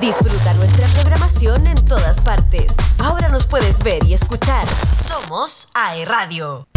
[0.00, 2.72] Disfruta nuestra programación en todas partes.
[3.00, 4.64] Ahora nos puedes ver y escuchar.
[4.96, 6.68] Somos AE Radio.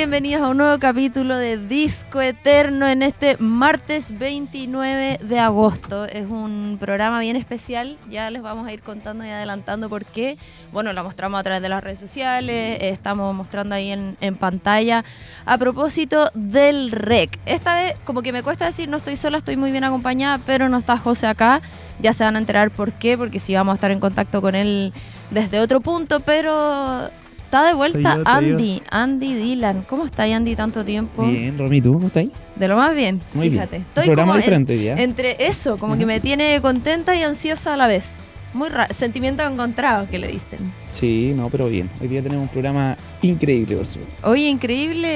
[0.00, 6.06] Bienvenidos a un nuevo capítulo de Disco Eterno en este martes 29 de agosto.
[6.06, 10.38] Es un programa bien especial, ya les vamos a ir contando y adelantando por qué.
[10.72, 15.04] Bueno, lo mostramos a través de las redes sociales, estamos mostrando ahí en, pantalla.
[15.44, 19.58] A propósito del REC, esta vez como que me cuesta decir no estoy sola, estoy
[19.58, 21.60] muy bien acompañada, pero no está José acá.
[21.98, 24.54] Ya se van a enterar por qué, porque sí vamos a estar en contacto con
[24.54, 24.94] él
[25.30, 27.10] desde otro punto, pero
[27.50, 29.82] Está de vuelta Andy, Andy Dylan.
[29.88, 31.26] ¿Cómo está Andy tanto tiempo?
[31.26, 32.26] Bien, Romy, ¿tú cómo estás?
[32.54, 33.78] De lo más bien, Muy fíjate.
[33.78, 33.86] Bien.
[33.88, 34.94] Estoy programa diferente día.
[34.96, 38.12] Entre eso, como que me tiene contenta y ansiosa a la vez.
[38.54, 40.72] Muy raro, sentimiento encontrado que le dicen.
[40.92, 41.90] Sí, no, pero bien.
[42.00, 44.30] Hoy día tenemos un programa increíble, por supuesto.
[44.30, 45.08] Oye, increíble.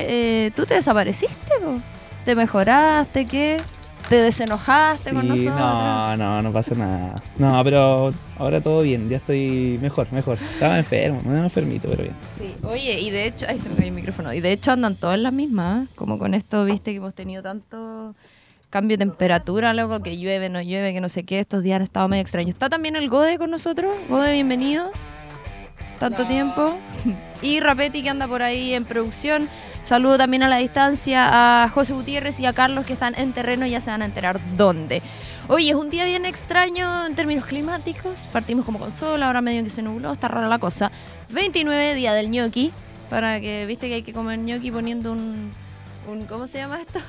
[0.47, 1.53] Eh, ¿Tú te desapareciste?
[2.25, 3.27] ¿Te mejoraste?
[3.27, 3.59] ¿Qué?
[4.09, 5.57] ¿Te desenojaste con nosotros?
[5.57, 7.23] No, no, no pasa nada.
[7.39, 10.39] No, pero ahora todo bien, ya estoy mejor, mejor.
[10.53, 12.17] Estaba enfermo, me enfermito, pero bien.
[12.39, 14.97] Sí, oye, y de hecho, ahí se me cayó el micrófono, y de hecho andan
[14.97, 15.89] todas las mismas, ¿eh?
[15.97, 18.15] como con esto, viste, que hemos tenido tanto
[18.69, 21.83] cambio de temperatura, luego que llueve, no llueve, que no sé qué, estos días han
[21.83, 22.51] estado medio extraños.
[22.51, 23.95] ¿Está también el Gode con nosotros?
[24.09, 24.91] Gode, bienvenido.
[25.99, 26.77] Tanto tiempo.
[27.43, 29.47] Y Rapetti que anda por ahí en producción.
[29.85, 33.67] Saludo también a la distancia a José Gutiérrez y a Carlos que están en terreno
[33.67, 35.03] y ya se van a enterar dónde.
[35.47, 38.27] Oye, es un día bien extraño en términos climáticos.
[38.33, 40.91] Partimos como con sol, ahora medio que se nubló, está rara la cosa.
[41.29, 42.73] 29, día del ñoqui.
[43.11, 45.51] Para que, viste que hay que comer ñoqui poniendo un,
[46.09, 47.01] un ¿cómo se llama esto?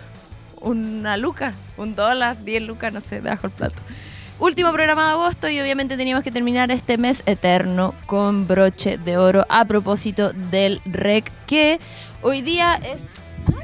[0.59, 3.81] Una luca, un dólar, 10 lucas, no sé, debajo el plato.
[4.37, 9.17] Último programa de agosto y obviamente teníamos que terminar este mes eterno con broche de
[9.17, 11.79] oro a propósito del REC que
[12.25, 13.07] hoy día es...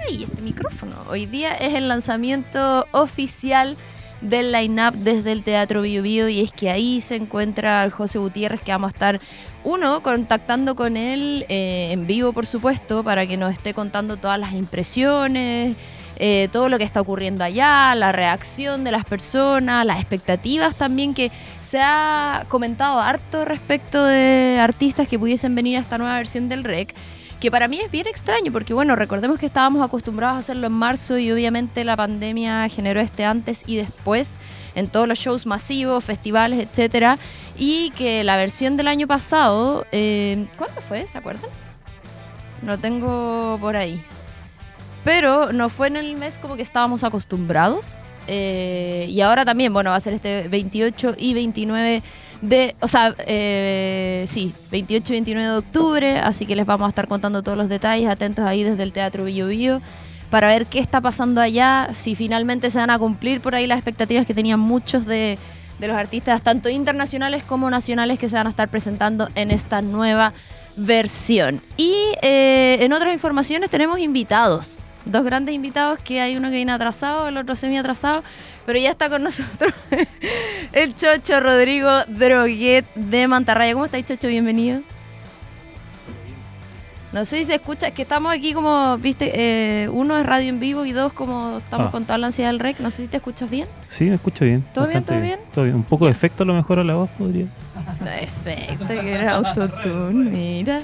[0.07, 0.95] ¡Ay, este micrófono!
[1.09, 3.75] Hoy día es el lanzamiento oficial
[4.21, 8.61] del line-up desde el Teatro Bio, Bio y es que ahí se encuentra José Gutiérrez
[8.61, 9.19] que vamos a estar
[9.63, 14.39] uno contactando con él eh, en vivo por supuesto para que nos esté contando todas
[14.39, 15.75] las impresiones
[16.17, 21.15] eh, todo lo que está ocurriendo allá, la reacción de las personas, las expectativas también
[21.15, 26.47] que se ha comentado harto respecto de artistas que pudiesen venir a esta nueva versión
[26.47, 26.93] del REC
[27.41, 30.73] que para mí es bien extraño, porque bueno, recordemos que estábamos acostumbrados a hacerlo en
[30.73, 34.37] marzo y obviamente la pandemia generó este antes y después
[34.75, 37.17] en todos los shows masivos, festivales, etcétera,
[37.57, 41.07] y que la versión del año pasado, eh, ¿cuándo fue?
[41.07, 41.49] ¿Se acuerdan?
[42.63, 43.99] Lo tengo por ahí.
[45.03, 47.95] Pero no fue en el mes como que estábamos acostumbrados.
[48.27, 52.03] Eh, y ahora también, bueno, va a ser este 28 y 29
[52.41, 56.89] de, o sea, eh, sí, 28 y 29 de octubre, así que les vamos a
[56.89, 59.81] estar contando todos los detalles, atentos ahí desde el Teatro Bio Bio,
[60.29, 63.77] para ver qué está pasando allá, si finalmente se van a cumplir por ahí las
[63.77, 65.37] expectativas que tenían muchos de,
[65.79, 69.81] de los artistas, tanto internacionales como nacionales, que se van a estar presentando en esta
[69.81, 70.33] nueva
[70.75, 71.61] versión.
[71.77, 76.71] Y eh, en otras informaciones tenemos invitados dos grandes invitados que hay uno que viene
[76.71, 78.23] atrasado, el otro semi atrasado,
[78.65, 79.73] pero ya está con nosotros
[80.73, 83.73] el Chocho Rodrigo Droguet de Mantarraya.
[83.73, 84.27] ¿Cómo estáis, Chocho?
[84.27, 84.81] Bienvenido.
[87.13, 90.47] No sé si se escucha, es que estamos aquí como, viste, eh, uno es radio
[90.47, 91.91] en vivo y dos como estamos ah.
[91.91, 92.79] con toda la ansiedad del rec.
[92.79, 93.67] No sé si te escuchas bien.
[93.89, 94.63] Sí, me escucho bien.
[94.73, 95.39] ¿Todo bien, todo bien?
[95.53, 95.75] Todo bien.
[95.75, 97.47] Un poco de efecto a lo mejor a la voz podría.
[98.21, 100.83] efecto, que era autotune, mira.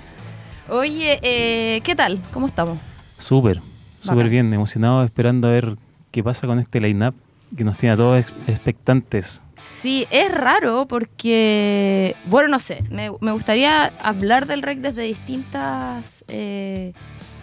[0.68, 2.20] Oye, eh, ¿qué tal?
[2.34, 2.78] ¿Cómo estamos?
[3.18, 3.62] Súper,
[4.02, 5.76] súper bien, emocionado esperando a ver
[6.12, 7.16] qué pasa con este line-up
[7.56, 9.42] que nos tiene a todos ex- expectantes.
[9.60, 16.24] Sí, es raro porque, bueno, no sé, me, me gustaría hablar del rec desde distintas
[16.28, 16.94] eh,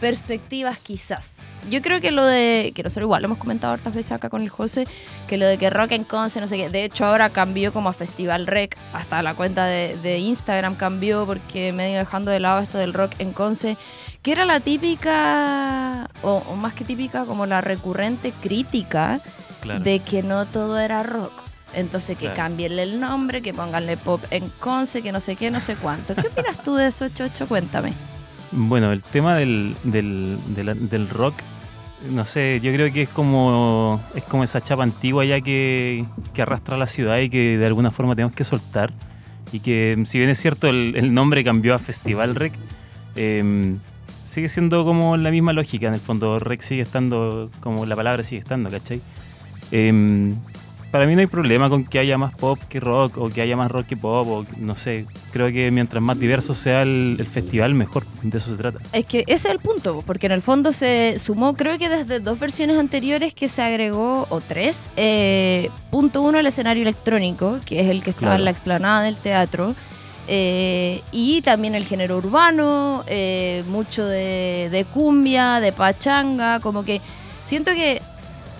[0.01, 1.37] perspectivas quizás.
[1.71, 4.43] Yo creo que lo de, que nosotros igual lo hemos comentado hartas veces acá con
[4.43, 4.87] el José,
[5.27, 7.89] que lo de que rock en Conce, no sé qué, de hecho ahora cambió como
[7.89, 12.61] a Festival Rec, hasta la cuenta de, de Instagram cambió porque medio dejando de lado
[12.61, 13.79] esto del rock en Conce,
[14.25, 19.21] que era la típica, o, o más que típica, como la recurrente crítica
[19.83, 21.33] de que no todo era rock.
[21.75, 22.37] Entonces que Claro.
[22.37, 26.15] cambienle el nombre, que pónganle pop en Conce, que no sé qué, no sé cuánto.
[26.15, 27.47] ¿Qué opinas tú de eso, Chocho?
[27.47, 27.93] Cuéntame.
[28.53, 31.35] Bueno, el tema del, del, del- del rock,
[32.11, 36.43] no sé, yo creo que es como, es como esa chapa antigua ya que, que
[36.43, 38.93] arrastra a la ciudad y que de alguna forma tenemos que soltar.
[39.53, 42.53] Y que si bien es cierto el, el nombre cambió a Festival Rec,
[43.17, 43.75] eh,
[44.35, 45.87] sigue siendo como la misma lógica.
[45.89, 49.01] En el fondo, Rec sigue estando, como la palabra sigue estando, ¿cachai?
[49.71, 50.35] Eh,
[50.91, 53.57] para mí no hay problema con que haya más pop que rock o que haya
[53.57, 57.27] más rock que pop o no sé, creo que mientras más diverso sea el, el
[57.27, 58.79] festival mejor, de eso se trata.
[58.93, 62.21] Es que ese es el punto, porque en el fondo se sumó, creo que desde
[62.21, 67.81] dos versiones anteriores que se agregó, o tres, eh, punto uno, el escenario electrónico, que
[67.81, 68.39] es el que estaba Claro.
[68.43, 69.75] en la explanada del teatro,
[70.27, 77.01] eh, y también el género urbano, eh, mucho de, de cumbia, de pachanga, como que
[77.43, 78.01] siento que,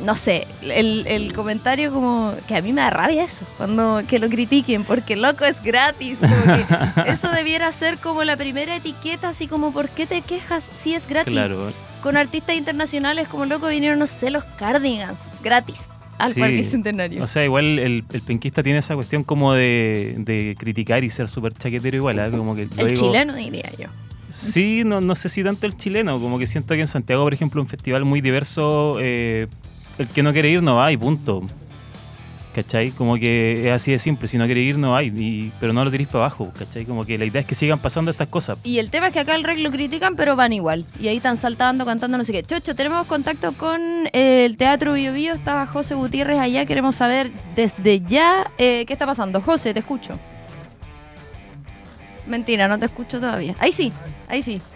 [0.01, 4.19] no sé, el, el comentario como que a mí me da rabia eso, cuando que
[4.19, 6.67] lo critiquen, porque loco es gratis, como que
[7.11, 11.07] eso debiera ser como la primera etiqueta, así como ¿por qué te quejas si es
[11.07, 11.33] gratis?
[11.33, 11.73] Claro,
[12.03, 15.89] Con artistas internacionales como loco vinieron, no sé, los Cardigans, gratis,
[16.19, 16.41] al Sí.
[16.41, 17.23] Parque Centenario.
[17.23, 21.29] o sea, igual el, el penquista tiene esa cuestión como de, de criticar y ser
[21.29, 22.31] súper chaquetero igual, ¿ah?
[22.31, 23.87] como que el digo- chileno diría yo.
[24.31, 27.33] Sí, no, no sé si tanto el chileno, como que siento que en Santiago, por
[27.35, 29.47] ejemplo, un festival muy diverso, eh,
[29.99, 31.47] el que no quiere ir no va y punto.
[32.55, 32.91] ¿Cachai?
[32.93, 35.73] Como que es así de simple, si no quiere ir no va, y- y- pero
[35.73, 36.85] no lo tiréis para abajo, ¿cachai?
[36.85, 38.59] Como que la idea es que sigan pasando estas cosas.
[38.63, 40.85] Y el tema es que acá el rec lo critican, pero van igual.
[41.01, 42.45] Y ahí están saltando, cantando, no sé qué.
[42.45, 43.81] Chocho, tenemos contacto con
[44.13, 45.35] eh, el Teatro Bio Bio.
[45.35, 46.65] Estaba José Gutiérrez allá.
[46.65, 49.41] Queremos saber desde ya eh, qué está pasando.
[49.43, 50.17] José, te escucho.
[52.29, 53.57] Mentira, no te escucho todavía.
[53.59, 53.93] Ahí sí,
[54.29, 54.61] ahí sí.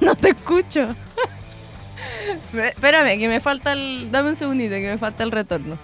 [0.00, 0.96] No te escucho.
[2.52, 4.10] Me- Espérame, que me falta el...
[4.10, 5.78] Dame un segundito, que me falta el retorno.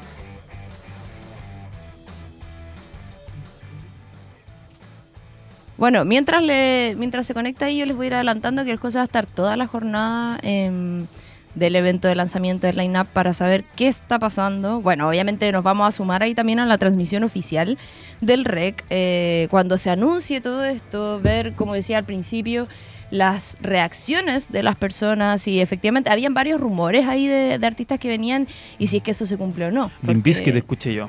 [5.76, 8.78] Bueno, mientras le, mientras se conecta ahí, yo les voy a ir adelantando que el
[8.78, 11.06] José va a estar toda la jornada em,
[11.54, 14.80] del evento de lanzamiento del line-up para saber qué está pasando.
[14.80, 17.78] Bueno, obviamente nos vamos a sumar ahí también a la transmisión oficial
[18.20, 18.84] del REC.
[18.90, 22.66] eh, cuando se anuncie todo esto, ver, como decía al principio,
[23.10, 28.08] las reacciones de las personas y efectivamente habían varios rumores ahí de, de artistas que
[28.08, 28.46] venían
[28.78, 29.90] y si es que eso se cumplió o no.
[30.04, 31.08] Porque- Bizkit escuché yo.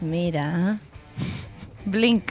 [0.00, 0.78] Mira.
[1.86, 2.30] Blink.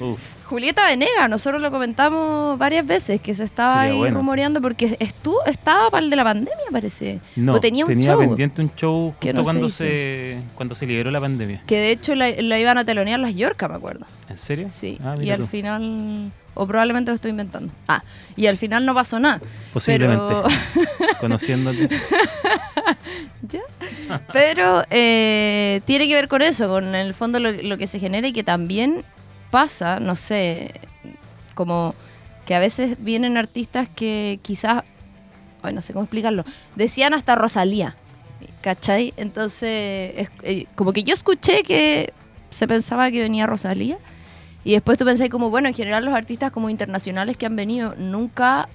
[0.00, 4.18] Uf, Julieta Venega, nosotros lo comentamos varias veces, que se estaba Sería ahí bueno.
[4.18, 7.18] rumoreando porque estuvo, estaba para el de la pandemia, parece.
[7.34, 8.16] no, o tenía un show.
[8.20, 11.62] pendiente un show Que no cuando, se, cuando se liberó la pandemia.
[11.66, 14.06] Que de hecho la, la iban a telonear las Yorka, me acuerdo.
[14.28, 14.68] ¿En serio?
[14.70, 14.98] Sí.
[15.02, 16.30] Ah, y al final.
[16.56, 17.72] O probablemente lo estoy inventando.
[17.86, 18.02] Ah,
[18.36, 19.40] y al final no pasó nada.
[19.72, 20.24] Posiblemente.
[20.26, 20.44] Pero,
[21.20, 21.88] Conociéndote.
[24.32, 28.26] pero eh, tiene que ver con eso, con el fondo lo, lo que se genera
[28.28, 29.04] y que también
[29.50, 30.72] pasa, no sé,
[31.54, 31.94] como
[32.46, 34.82] que a veces vienen artistas que quizás,
[35.62, 36.44] ay, no sé cómo explicarlo,
[36.74, 37.96] decían hasta Rosalía,
[38.62, 39.12] ¿cachai?
[39.16, 42.12] Entonces, es- eh, como que yo escuché que
[42.50, 43.98] se pensaba que venía Rosalía
[44.66, 47.94] y después tú pensás como, bueno, en general los artistas como internacionales que han venido
[47.96, 48.68] nunca...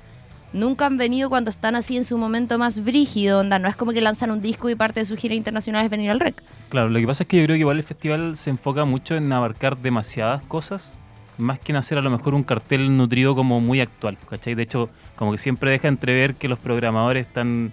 [0.54, 3.58] Nunca han venido cuando están así en su momento más brígido, onda.
[3.58, 6.12] No es como que lanzan un disco y parte de su gira internacional es venir
[6.12, 6.44] al rec.
[6.68, 9.16] Claro, lo que pasa es que yo creo que igual el festival se enfoca mucho
[9.16, 10.94] en abarcar demasiadas cosas,
[11.38, 14.56] más que en hacer a lo mejor un cartel nutrido como muy actual, ¿cachai?
[14.56, 17.72] De hecho, como que siempre deja entrever que los programadores están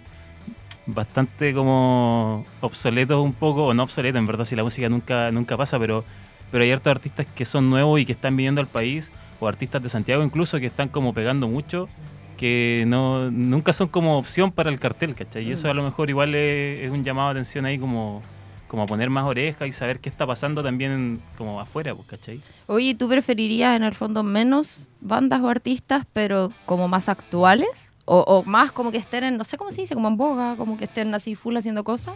[0.86, 5.56] bastante como obsoletos un poco, o no obsoletos, en verdad, si la música nunca, nunca
[5.56, 6.04] pasa, pero,
[6.50, 9.82] pero hay hartos artistas que son nuevos y que están viniendo al país, o artistas
[9.82, 11.88] de Santiago incluso, que están como pegando mucho,
[12.36, 15.46] que no nunca son como opción para el cartel, ¿cachai?
[15.48, 18.22] Y eso a lo mejor igual es, un llamado de atención ahí como,
[18.68, 22.40] como a poner más oreja y saber qué está pasando también como afuera, pues, ¿cachai?
[22.66, 27.92] Oye, ¿tú preferirías en el fondo menos bandas o artistas, pero como más actuales?
[28.04, 30.56] O, o más como que estén en, no sé cómo se dice, como en boga,
[30.56, 32.14] como que estén así full haciendo cosas?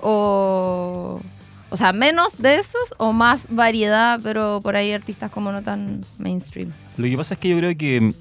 [0.00, 1.20] ¿O,
[1.70, 6.04] O sea, menos de esos o más variedad, pero por ahí artistas como no tan
[6.18, 6.72] mainstream.
[6.96, 8.14] Lo que pasa es que yo creo que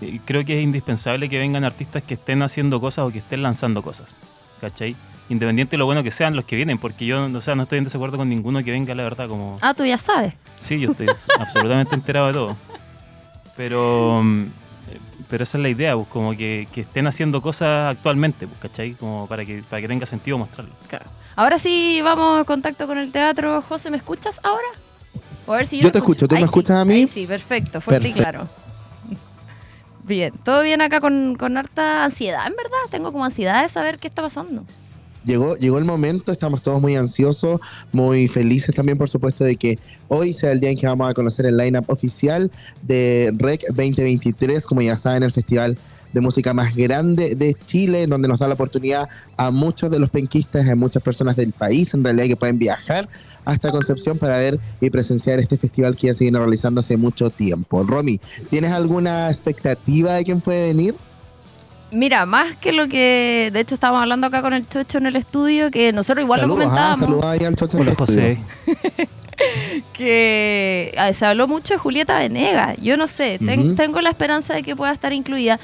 [0.00, 3.42] eh, creo que es indispensable que vengan artistas que estén haciendo cosas o que estén
[3.42, 4.14] lanzando cosas.
[4.60, 4.96] ¿Cachai?
[5.28, 7.78] Independiente de lo bueno que sean los que vienen, porque yo o sea, no estoy
[7.78, 9.56] en desacuerdo con ninguno que venga, la verdad, como...
[9.60, 10.34] Ah, tú ya sabes.
[10.58, 11.06] Sí, yo estoy
[11.38, 12.56] absolutamente enterado de todo.
[13.56, 14.46] Pero, mm,
[15.28, 18.94] pero esa es la idea, pues, como que, que estén haciendo cosas actualmente, pues, ¿cachai?
[18.94, 20.72] Como para que, para que tenga sentido mostrarlo.
[20.88, 21.04] Claro.
[21.38, 23.62] Ahora sí vamos en contacto con el teatro.
[23.62, 24.66] José, ¿me escuchas ahora?
[25.46, 26.94] A ver si yo, Yo te escucho, ¿tú me sí, escuchas a mí?
[26.94, 28.30] ahí sí, perfecto, fuerte y Perfecto.
[28.40, 28.48] claro.
[30.02, 32.76] Bien, todo bien acá con, con harta ansiedad, en verdad.
[32.90, 34.64] Tengo como ansiedad de saber qué está pasando.
[35.24, 37.60] Llegó, llegó el momento, estamos todos muy ansiosos,
[37.92, 39.78] muy felices también, por supuesto, de que
[40.08, 42.50] hoy sea el día en que vamos a conocer el lineup oficial
[42.82, 45.78] de REC 2023, como ya saben, el festival
[46.12, 50.10] de música más grande de Chile, donde nos da la oportunidad a muchos de los
[50.10, 53.08] penquistas, a muchas personas del país, en realidad, que pueden viajar
[53.44, 57.30] hasta Concepción para ver y presenciar este festival que ya se viene realizando hace mucho
[57.30, 57.82] tiempo.
[57.82, 60.94] Romy, ¿tienes alguna expectativa de quién puede venir?
[61.90, 63.50] Mira, más que lo que.
[63.50, 66.58] De hecho, estábamos hablando acá con el Chocho en el estudio, que nosotros igual saludos,
[66.58, 66.98] lo ah, comentábamos.
[66.98, 67.94] saludos ahí al Chocho Hola.
[67.94, 68.38] José.
[69.92, 72.76] que ah, se habló mucho de Julieta Venegas.
[72.82, 75.58] Yo no sé, ten- tengo la esperanza de que pueda estar incluida.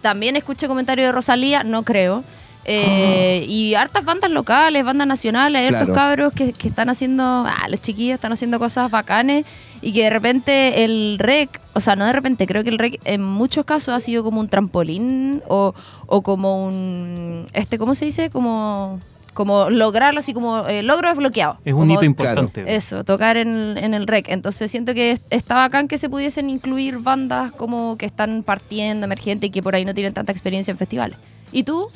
[0.00, 2.24] También escuché comentarios de Rosalía, no creo.
[2.66, 5.94] Eh, Y hartas bandas locales, bandas nacionales, hay hartos Claro.
[5.94, 9.44] cabros que, que están haciendo, ah, los chiquillos están haciendo cosas bacanes
[9.82, 13.00] y que de repente el rec, o sea, no de repente, creo que el rec
[13.04, 15.74] en muchos casos ha sido como un trampolín o,
[16.06, 18.30] o como un, este, ¿cómo se dice?
[18.30, 18.98] Como,
[19.34, 21.58] como lograrlo así como eh, logro desbloqueado.
[21.64, 22.64] Es un Como- hito importante.
[22.74, 24.28] eso, tocar en, en el rec.
[24.28, 29.04] Entonces siento que es- está bacán que se pudiesen incluir bandas como que están partiendo,
[29.04, 31.16] emergentes y que por ahí no tienen tanta experiencia en festivales.
[31.52, 31.88] ¿Y tú?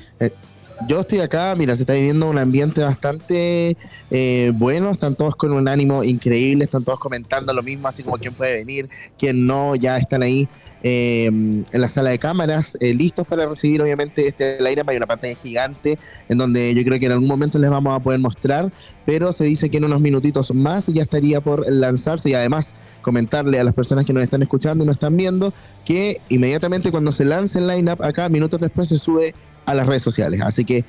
[0.87, 3.77] Yo estoy acá, mira, se está viviendo un ambiente bastante
[4.11, 8.17] eh, bueno, están todos con un ánimo increíble, están todos comentando lo mismo, así como
[8.17, 10.49] quién puede venir, quién no, ya están ahí
[10.85, 15.07] eh, en la sala de cámaras, eh, listos para recibir obviamente este lineup, hay una
[15.07, 18.71] pantalla gigante en donde yo creo que en algún momento les vamos a poder mostrar,
[19.05, 23.59] pero se dice que en unos minutitos más ya estaría por lanzarse y además comentarle
[23.59, 25.53] a las personas que nos están escuchando y nos están viendo
[25.85, 29.35] que inmediatamente cuando se lance el lineup acá, minutos después se sube
[29.71, 30.41] a las redes sociales.
[30.41, 30.85] Así que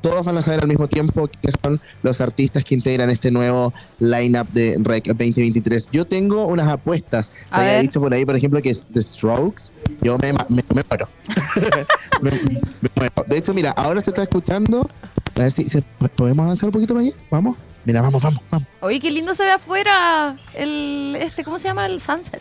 [0.00, 3.72] todos van a saber al mismo tiempo quiénes son los artistas que integran este nuevo
[4.00, 5.90] lineup de REC 2023.
[5.92, 7.32] Yo tengo unas apuestas.
[7.54, 9.64] Se había dicho por ahí, por ejemplo, que es The Strokes.
[10.00, 11.08] Yo me, me, me muero.
[12.20, 13.24] me, me muero.
[13.28, 14.90] De hecho, mira, ahora se está escuchando.
[15.36, 15.82] A ver si se-
[16.16, 17.14] podemos avanzar un poquito para allá.
[17.30, 17.56] Vamos.
[17.84, 18.68] Mira, vamos, vamos, vamos.
[18.80, 21.86] Oye, qué lindo se ve afuera el, este, ¿cómo se llama?
[21.86, 22.40] El sunset.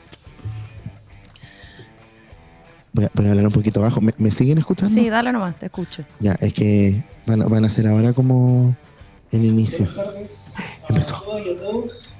[2.93, 4.01] Voy a, voy a hablar un poquito abajo.
[4.01, 4.93] ¿Me, me siguen escuchando?
[4.93, 6.03] Sí, dale nomás, te escucho.
[6.19, 8.75] Ya, es que van, a- van a hacer ahora como
[9.31, 9.87] el inicio.
[10.89, 11.23] Empezó.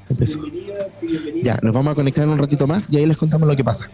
[0.10, 0.40] Empezó.
[1.44, 3.90] Ya, nos vamos a conectar un ratito más y ahí les contamos lo que pasa.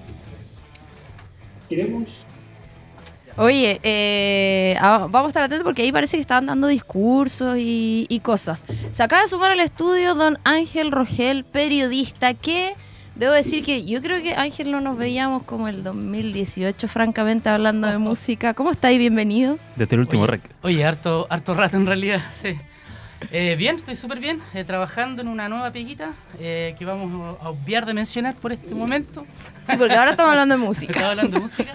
[3.40, 8.08] Oye, eh, ah, vamos a estar atentos porque ahí parece que estaban dando discursos y,
[8.10, 8.64] y cosas.
[8.92, 12.74] Se acaba de sumar al estudio don Ángel Rogel, periodista, que
[13.18, 17.88] debo decir que yo creo que Ángel no nos veíamos como el 2018, francamente, hablando
[17.88, 18.54] de música.
[18.54, 19.00] ¿Cómo estáis?
[19.00, 19.58] Bienvenido.
[19.76, 20.42] Desde el último Oye, rec.
[20.62, 22.58] Oye, harto, harto rato en realidad, sí.
[23.32, 27.50] Eh, bien, estoy súper bien, eh, trabajando en una nueva peguita eh, que vamos a
[27.50, 29.26] obviar de mencionar por este momento.
[29.64, 30.94] Sí, porque ahora estamos hablando de música.
[30.98, 31.74] Estaba hablando de música.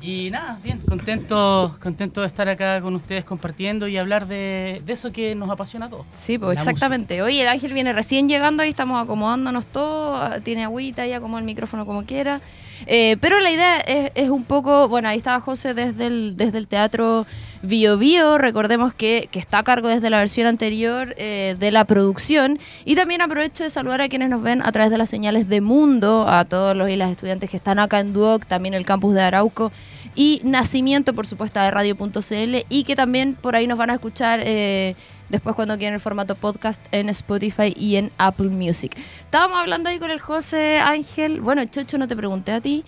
[0.00, 4.92] Y nada, bien, contento, contento de estar acá con ustedes compartiendo y hablar de, de
[4.92, 6.06] eso que nos apasiona a todos.
[6.18, 7.22] Sí, pues exactamente.
[7.22, 11.38] Oye, el Ángel viene recién llegando, ahí estamos acomodándonos todo, ah, tiene agüita, ya como
[11.38, 12.40] el micrófono como quiera.
[12.86, 16.58] Eh, pero la idea es, es un poco, bueno, ahí estaba José desde el, desde
[16.58, 17.26] el teatro
[17.62, 21.84] Bio Bio, recordemos que, que está a cargo desde la versión anterior eh, de la
[21.84, 22.58] producción.
[22.84, 25.60] Y también aprovecho de saludar a quienes nos ven a través de las señales de
[25.60, 29.14] Mundo, a todos los y las estudiantes que están acá en Duoc, también el campus
[29.14, 29.72] de Arauco
[30.16, 34.40] y Nacimiento, por supuesto, de radio.cl y que también por ahí nos van a escuchar
[34.42, 34.96] eh,
[35.28, 38.96] después cuando quieran el formato podcast en Spotify y en Apple Music.
[39.20, 42.84] Estábamos hablando ahí con el José Ángel, bueno, Chocho, no te pregunté a ti,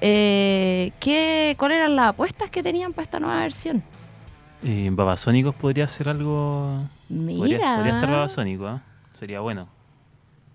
[0.00, 3.82] eh, ¿qué, ¿cuáles eran las apuestas que tenían para esta nueva versión?
[4.64, 6.82] Eh, Babasónicos podría ser algo.
[7.08, 7.38] Mira.
[7.38, 8.80] Podría, podría estar Babasónico, ¿ah?
[9.18, 9.68] Sería bueno.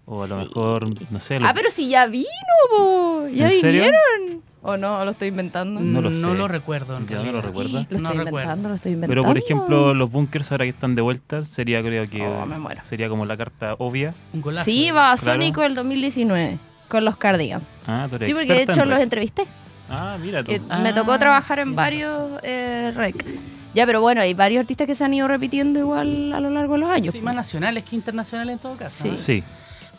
[0.05, 0.47] O a lo Sí.
[0.47, 1.39] mejor, no sé.
[1.39, 2.25] lo- Ah, pero si ya vino,
[2.69, 3.27] po.
[3.33, 3.83] ¿ya ¿En serio?
[3.83, 4.41] vinieron?
[4.61, 4.99] ¿O no?
[4.99, 5.79] ¿O lo estoy inventando?
[5.81, 6.21] No lo sé.
[6.21, 7.71] No lo recuerdo, en Ya no lo recuerdo.
[7.73, 8.27] Lo No estoy recuerdo.
[8.29, 9.11] inventando, lo estoy inventando.
[9.21, 12.57] Pero por ejemplo, los bunkers ahora que están de vuelta, sería creo que Oh, me
[12.57, 12.81] muero.
[12.85, 14.13] sería como la carta obvia.
[14.33, 14.63] Un golazo.
[14.63, 17.77] Sí, Babasónico el 2019, con los Cardigans.
[17.85, 19.45] Ah, tú eres Sí, porque de hecho en los entrevisté.
[19.89, 20.51] Ah, mira tú.
[20.51, 23.25] Que Ah, me tocó trabajar en varios eh, rec.
[23.73, 26.73] Ya, pero bueno, hay varios artistas que se han ido repitiendo igual a lo largo
[26.73, 27.05] de los años.
[27.11, 27.23] Sí, pues.
[27.23, 29.03] más nacionales que internacionales en todo caso.
[29.03, 29.09] Sí.
[29.09, 29.15] ¿no?
[29.15, 29.43] Sí.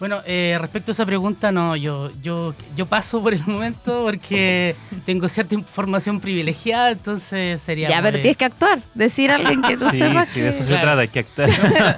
[0.01, 4.77] Bueno, eh, respecto a esa pregunta, no, yo, yo, yo paso por el momento porque
[5.05, 7.89] tengo cierta información privilegiada, entonces sería.
[7.89, 10.63] Ya, pero tienes que actuar, decir a alguien que tú Sí, sepas sí, de eso
[10.63, 10.83] se Claro.
[10.83, 11.51] trata, hay que actuar.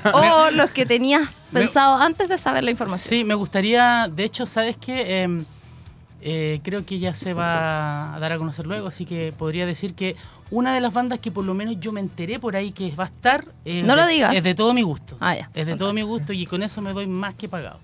[0.14, 3.06] O los que tenías Me- pensado antes de saber la información.
[3.06, 5.22] Sí, me gustaría, de hecho, ¿sabes qué?
[5.22, 5.44] Em,
[6.22, 9.94] eh, creo que ya se va a dar a conocer luego, así que podría decir
[9.94, 10.16] que
[10.50, 13.04] una de las bandas que por lo menos yo me enteré por ahí que va
[13.04, 14.34] a estar es, No lo de, digas.
[14.34, 15.16] es de todo mi gusto.
[15.20, 15.50] Ah, ya.
[15.54, 17.78] Es de todo mi gusto y con eso me doy más que pagado.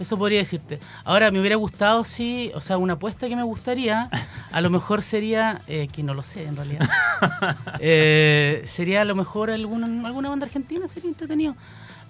[0.00, 0.78] Eso podría decirte.
[1.04, 4.08] Ahora, me hubiera gustado, sí, o sea, una apuesta que me gustaría,
[4.52, 6.88] a lo mejor sería, eh, que no lo sé en realidad,
[7.80, 11.56] eh, sería a lo mejor alguna, alguna banda argentina, sería entretenido.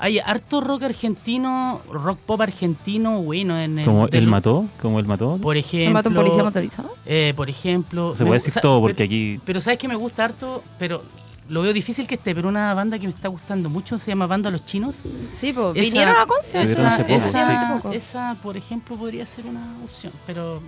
[0.01, 3.85] Hay harto rock argentino, rock pop argentino, bueno, en el...
[3.85, 5.39] Como él mató, como él mató.
[5.43, 5.93] Por ¿Me ejemplo...
[5.95, 6.95] mata un policía motorizado?
[7.05, 8.15] eh, por ejemplo...
[8.15, 9.41] Se puede decir todo pero- porque aquí.
[9.45, 11.03] pero sabes que me gusta harto, pero
[11.49, 14.27] lo veo difícil que esté, pero una banda que me está gustando mucho se llama
[14.29, 15.03] Banda Los Chinos.
[15.33, 16.63] Sí, pues Esa- vinieron a Conce.
[16.63, 17.89] Esa, esa, sí.
[17.97, 20.63] esa, por ejemplo, podría ser una opción, pero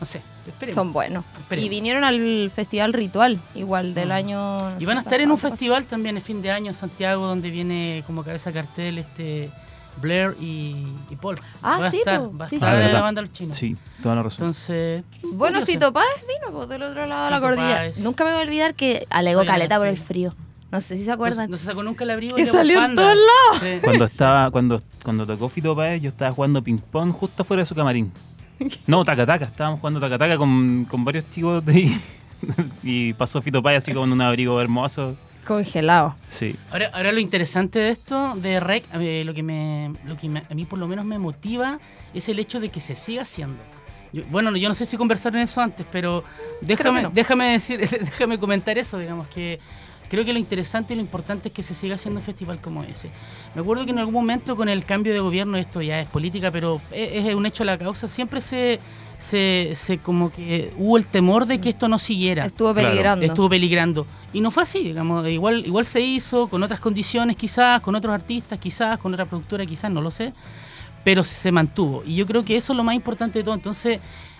[0.00, 0.74] no sé, esperemos.
[0.74, 1.24] Son buenos.
[1.38, 1.66] Esperemos.
[1.66, 4.16] Y vinieron al Festival Ritual, igual del Ah.
[4.16, 4.56] año...
[4.58, 6.74] no Y van a estar en un pasado, festival también el fin de año en
[6.74, 9.50] Santiago, donde viene como cabeza cartel este
[10.00, 11.36] Blair y, y Paul.
[11.62, 13.02] Ah, va a sí, estar, a Sí, estar sí, la sí.
[13.02, 13.56] banda Los Chinos.
[13.56, 14.38] Sí, toda la razón.
[14.46, 15.92] Entonces, Bueno, Fito.
[15.92, 17.76] Páez vino pues, del otro lado de la cordillera.
[17.80, 17.98] Páez.
[17.98, 20.32] Nunca me voy a olvidar que alegó a caleta por el frío.
[20.70, 21.50] No sé si se No, acuerdan.
[21.50, 22.36] no se sacó nunca el abrigo.
[22.36, 23.18] Que a salió en todos
[23.60, 23.80] Sí.
[23.82, 27.66] Cuando estaba, cuando, cuando tocó Fito Páez, yo estaba jugando ping pong justo afuera de
[27.66, 28.12] su camarín.
[28.86, 32.00] No, taca taca, estábamos jugando taca taca con, con varios chicos de ahí.
[32.82, 35.16] y pasó Fito Páez así con un abrigo hermoso.
[35.46, 36.14] Congelado.
[36.28, 36.54] Sí.
[36.70, 40.42] Ahora, ahora lo interesante de esto, de REC, eh, lo que, me, lo que me-
[40.48, 41.78] a mí por lo menos me motiva
[42.14, 43.58] es el hecho de que se siga haciendo.
[44.12, 46.22] Yo- bueno, yo no sé si conversaron eso antes, pero
[46.60, 47.10] déjame, no.
[47.10, 49.58] déjame decir, déjame comentar eso, digamos, que
[50.10, 52.82] creo que lo interesante y lo importante es que se siga haciendo un festival como
[52.82, 53.08] ese.
[53.54, 56.50] Me acuerdo que en algún momento con el cambio de gobierno, esto ya es política,
[56.50, 58.78] pero es, es un hecho la causa, siempre se,
[59.18, 62.88] se, se como que hubo el temor de que esto no siguiera Estuvo Claro.
[62.90, 63.24] peligrando.
[63.24, 64.06] estuvo peligrando.
[64.32, 68.14] Y no fue así, digamos, igual, igual se hizo con otras condiciones quizás, con otros
[68.14, 70.32] artistas quizás, con otra productora quizás, no lo sé,
[71.04, 72.02] pero se mantuvo.
[72.06, 73.54] Y yo creo que eso es lo más importante de todo.
[73.54, 73.98] Entonces,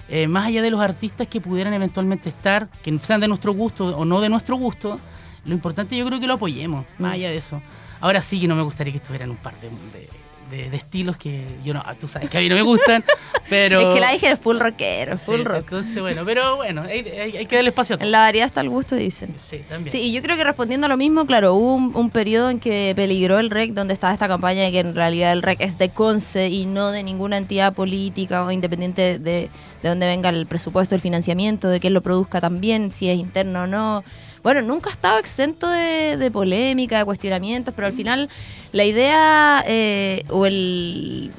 [0.08, 3.86] eh, más allá de los artistas que pudieran eventualmente estar, que sean de nuestro gusto
[3.96, 4.96] o no de nuestro gusto,
[5.44, 7.14] lo importante yo creo que lo apoyemos, más Mm.
[7.14, 7.60] allá de eso.
[8.00, 10.08] Ahora sí que no me gustaría que estuvieran un par de, de-
[10.50, 13.04] de- de estilos que yo no, tú sabes que a mí no me gustan,
[13.48, 13.80] pero...
[13.90, 15.58] Es que la dije es full rockero, Sí, full rock.
[15.62, 18.06] Entonces, bueno, pero bueno, hay, hay- hay que darle espacio a todo.
[18.06, 19.32] En la variedad está el gusto, dicen.
[19.36, 19.92] Sí, también.
[19.92, 22.58] Sí, y yo creo que respondiendo a lo mismo, claro, hubo un, un periodo en
[22.58, 25.78] que peligró el REC, donde estaba esta campaña de que en realidad el REC es
[25.78, 29.50] de Conce y no de ninguna entidad política o independiente de,
[29.82, 33.62] de dónde venga el presupuesto, el financiamiento, de quién lo produzca también, si es interno
[33.62, 34.02] o no.
[34.42, 38.30] Bueno, nunca ha estado exento de, polémica, de cuestionamientos, pero al final
[38.72, 41.30] la idea eh, o el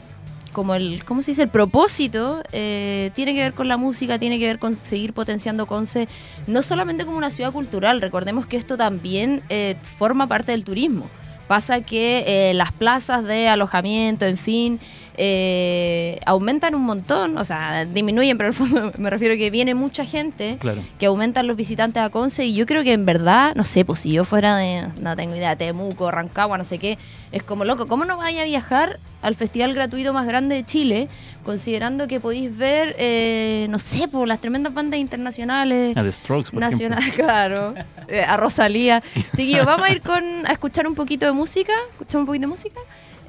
[0.51, 1.43] como el, ¿cómo se dice?
[1.43, 5.65] El propósito eh, tiene que ver con la música, tiene que ver con seguir potenciando
[5.65, 6.09] Conce,
[6.45, 11.09] no solamente como una ciudad cultural, recordemos que esto también eh, forma parte del turismo.
[11.47, 14.79] Pasa que las plazas de alojamiento, en fin,
[15.17, 18.51] eh, aumentan un montón, o sea, disminuyen, pero
[18.97, 20.81] me refiero a que viene mucha gente Claro.
[20.99, 24.01] que aumentan los visitantes a Conce y yo creo que en verdad, no sé, pues
[24.01, 26.97] si yo fuera de, no tengo idea, Temuco, Rancagua, no sé qué,
[27.31, 31.07] es como loco, ¿cómo no vaya a viajar al festival gratuito más grande de Chile,
[31.43, 35.95] considerando que podéis ver, eh, no sé, por las tremendas bandas internacionales?
[35.95, 37.23] A The Strokes, por Nacional, ejemplo.
[37.25, 37.73] claro.
[38.07, 39.01] Eh, a Rosalía.
[39.35, 41.73] Chiquillos, vamos a ir con a escuchar un poquito de música.
[41.93, 42.79] Escuchamos un poquito de música.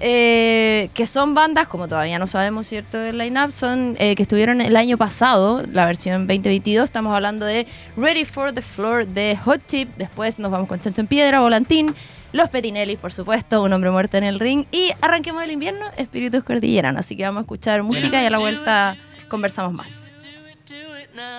[0.05, 2.99] Eh, que son bandas, como todavía no sabemos, ¿cierto?
[2.99, 6.83] El line-up, son eh, que estuvieron el año pasado, la versión 2022.
[6.83, 9.91] Estamos hablando de Ready for the Floor de Hot Chip.
[9.97, 11.95] Después nos vamos con Chancho en Piedra, Volantín.
[12.33, 14.65] Los Petinelli, por supuesto, Un Hombre Muerto en el Ring.
[14.73, 16.97] Y arranquemos el invierno, Espíritus Cordilleran.
[16.97, 18.97] Así que vamos a escuchar música y a la vuelta
[19.29, 20.09] conversamos más.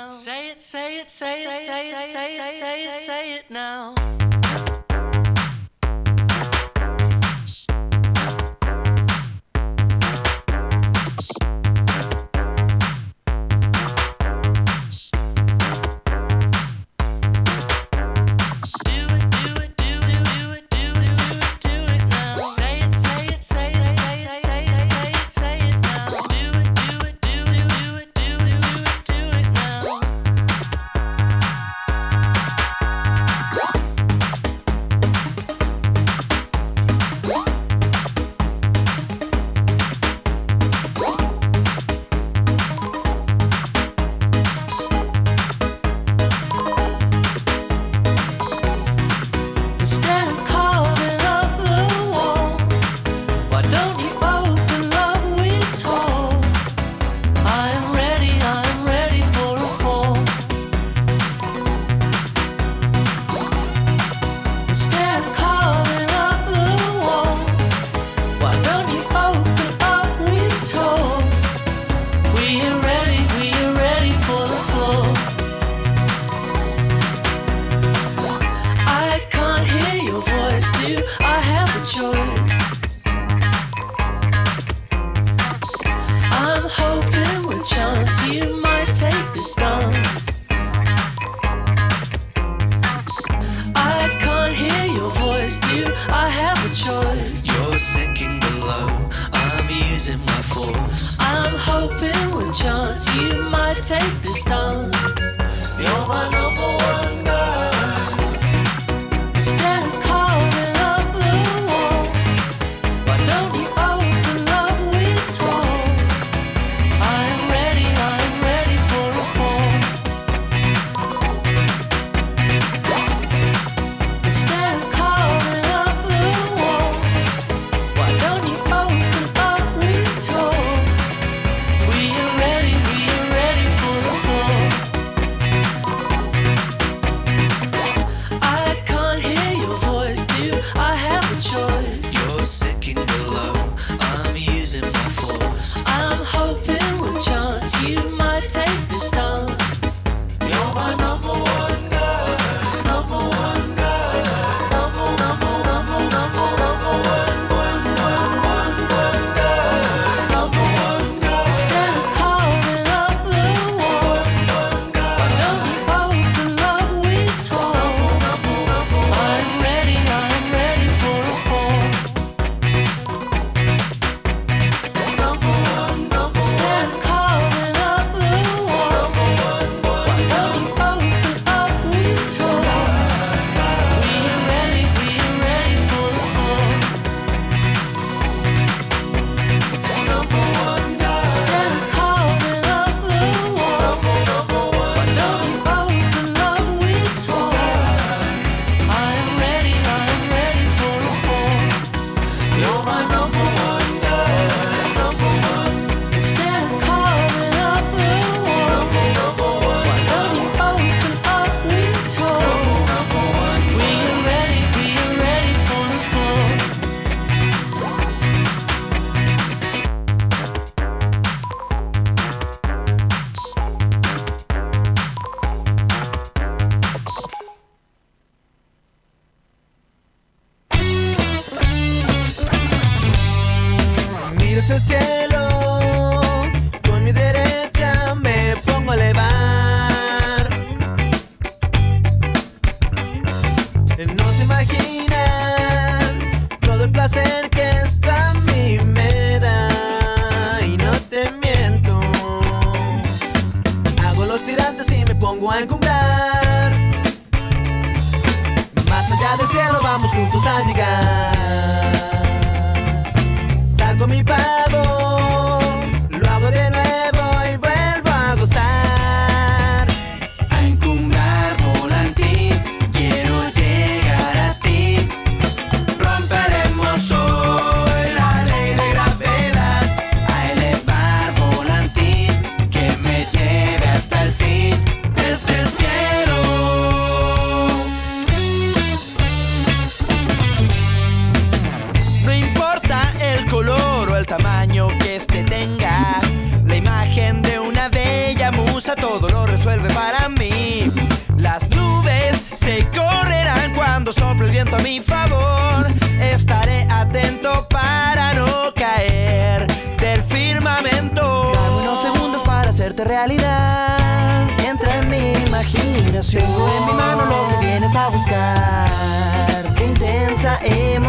[0.10, 3.94] Say it, say it, say it, say it, say it, say it, say it now.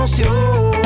[0.04, 0.83] renunciou.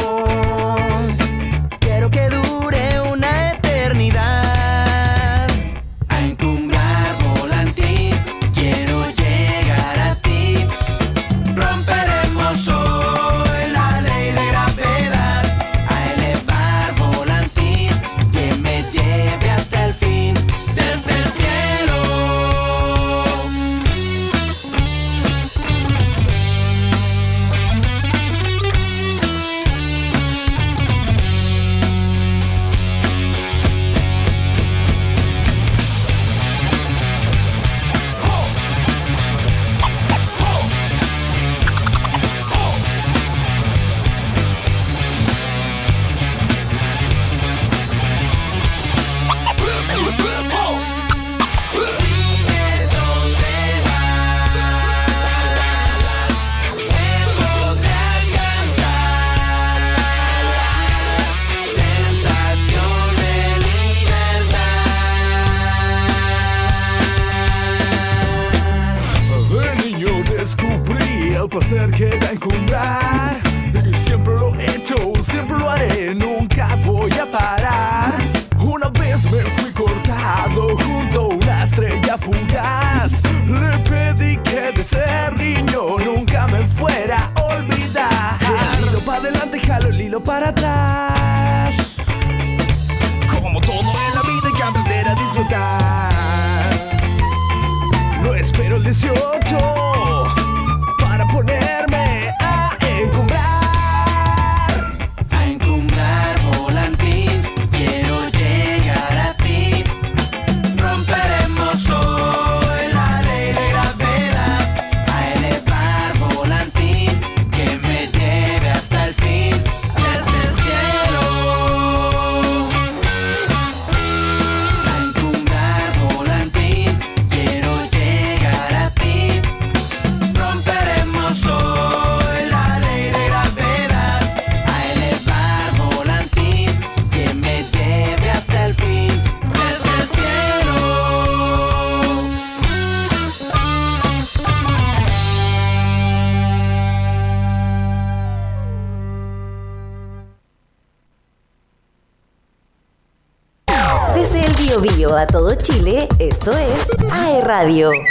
[157.68, 158.07] sabio.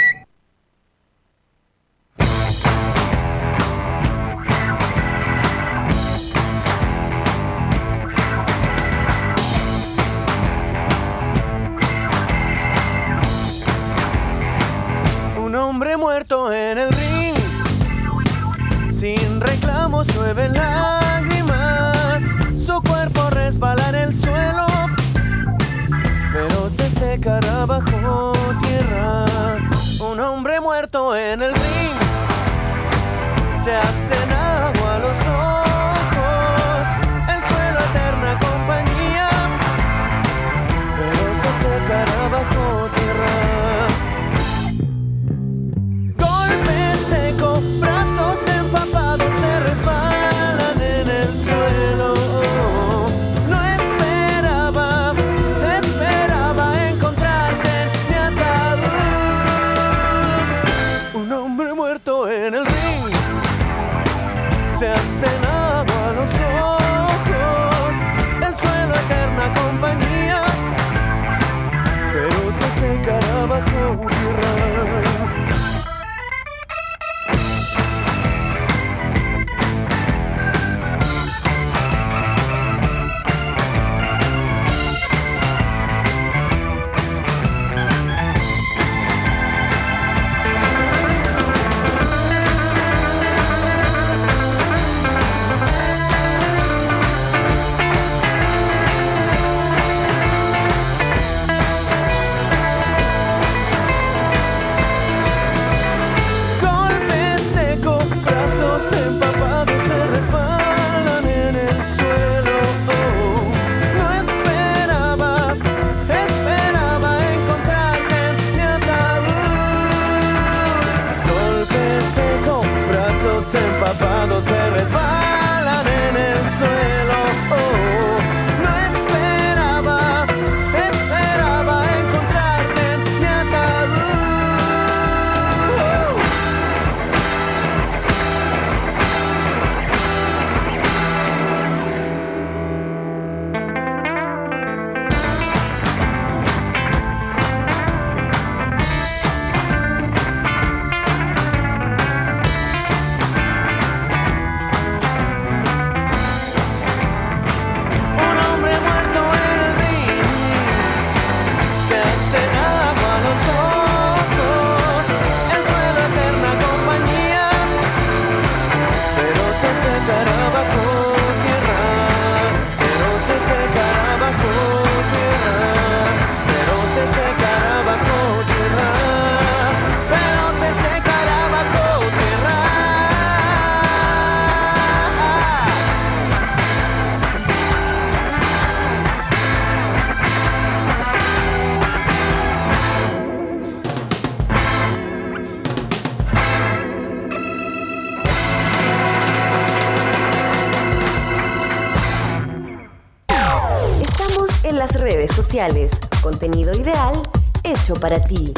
[207.98, 208.52] para ti.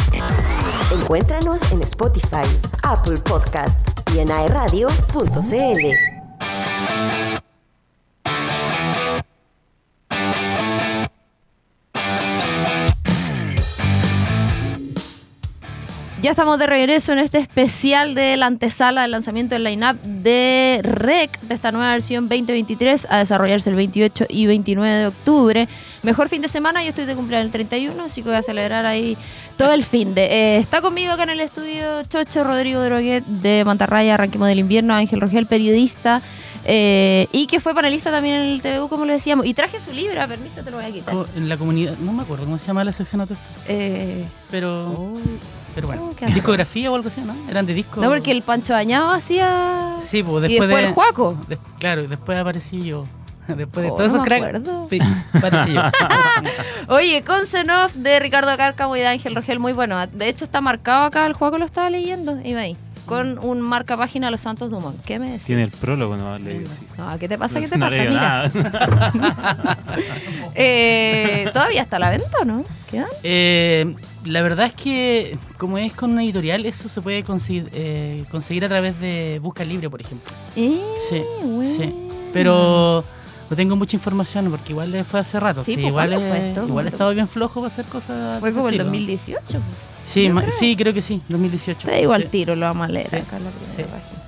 [0.93, 2.47] Encuéntranos en Spotify,
[2.83, 6.10] Apple Podcast y en aeradio.cl.
[16.31, 20.79] Ya estamos de regreso en este especial de la antesala del lanzamiento del line-up de
[20.81, 25.69] REC, de esta nueva versión 2023, a desarrollarse el 28 y 29 de octubre.
[26.05, 28.87] Mejor fin de semana, yo estoy de cumpleaños el 31, así que voy a celebrar
[28.87, 29.17] ahí
[29.57, 30.27] todo el fin de.
[30.27, 34.95] Eh, está conmigo acá en el estudio Chocho Rodrigo Droguet de Mantarraya, Arranquemos del Invierno,
[34.95, 36.23] Ángel Rogel, periodista.
[36.65, 39.47] eh, y que fue panelista también en el TVU, como le decíamos.
[39.47, 41.17] Y traje su libro, a permiso, te lo voy a quitar.
[41.35, 43.63] En la comunidad, no me acuerdo cómo se llama la sección de todo esto.
[43.67, 45.19] Eh, Pero,
[45.75, 47.35] pero bueno, Oh, discografía o algo así, ¿no?
[47.49, 48.01] Eran de disco.
[48.01, 49.97] no, porque el Pancho Bañado hacía.
[50.01, 50.85] Sí, pues y después, después de.
[50.89, 51.37] el Juaco.
[51.49, 53.07] de- claro, después aparecí yo.
[53.51, 54.61] Después de Oh, todos no esos cracks.
[56.89, 60.07] Oye, Consenoff de Ricardo Cárcamo y de Ángel Rogel, muy bueno.
[60.07, 62.77] De hecho, está marcado acá, el juego lo estaba leyendo, iba ahí.
[63.07, 65.03] Con un marca página Los Santos Dumont.
[65.05, 65.47] ¿Qué me decís?
[65.47, 66.65] Tiene el prólogo, no leí.
[66.67, 66.87] sí.
[66.97, 67.59] No, ¿qué te pasa?
[67.61, 68.03] ¿Qué te No pasa?
[68.09, 68.51] Mira.
[70.55, 72.65] Eh, ¿Todavía está a la venta o no?
[72.91, 73.07] ¿Quedan?
[73.23, 78.25] Eh, la verdad es que, como es con una editorial, eso se puede conseguir, eh,
[78.31, 80.35] conseguir a través de Busca Libre, por ejemplo.
[80.57, 81.63] Eh, Sí, bueno.
[81.65, 81.95] sí.
[82.33, 83.05] Pero
[83.49, 85.63] no tengo mucha información porque igual fue hace rato.
[85.63, 86.67] Sí, Sí, pues, igual ¿cuándo fue esto?
[86.69, 88.41] igual he estado bien flojo para hacer cosas.
[88.41, 89.07] Fue como el ese estilo.
[89.07, 89.61] 2018.
[90.13, 90.51] Sí, creo.
[90.51, 91.89] sí, creo que sí, 2018.
[91.89, 92.29] Te digo al Sí.
[92.29, 93.83] tiro, lo vamos a leer Sí, acá en la primera sí.
[93.83, 94.21] página.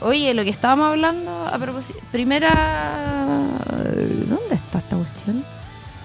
[0.00, 3.48] Oye, lo que estábamos hablando, a propósito, primera...
[3.66, 5.44] ¿Dónde está esta cuestión?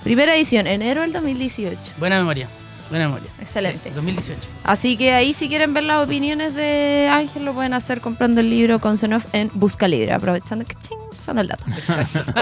[0.03, 1.77] Primera edición, enero del 2018.
[1.97, 2.47] Buena memoria,
[2.89, 3.29] buena memoria.
[3.39, 3.89] Excelente.
[3.89, 4.39] Sí, 2018.
[4.63, 8.49] Así que ahí si quieren ver las opiniones de Ángel lo pueden hacer comprando el
[8.49, 11.63] libro con Sonoff en Busca Libre, aprovechando que ching, usando el dato.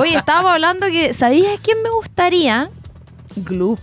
[0.01, 2.69] Oye, estábamos hablando que, ¿sabías quién me gustaría?
[3.35, 3.79] Gloop.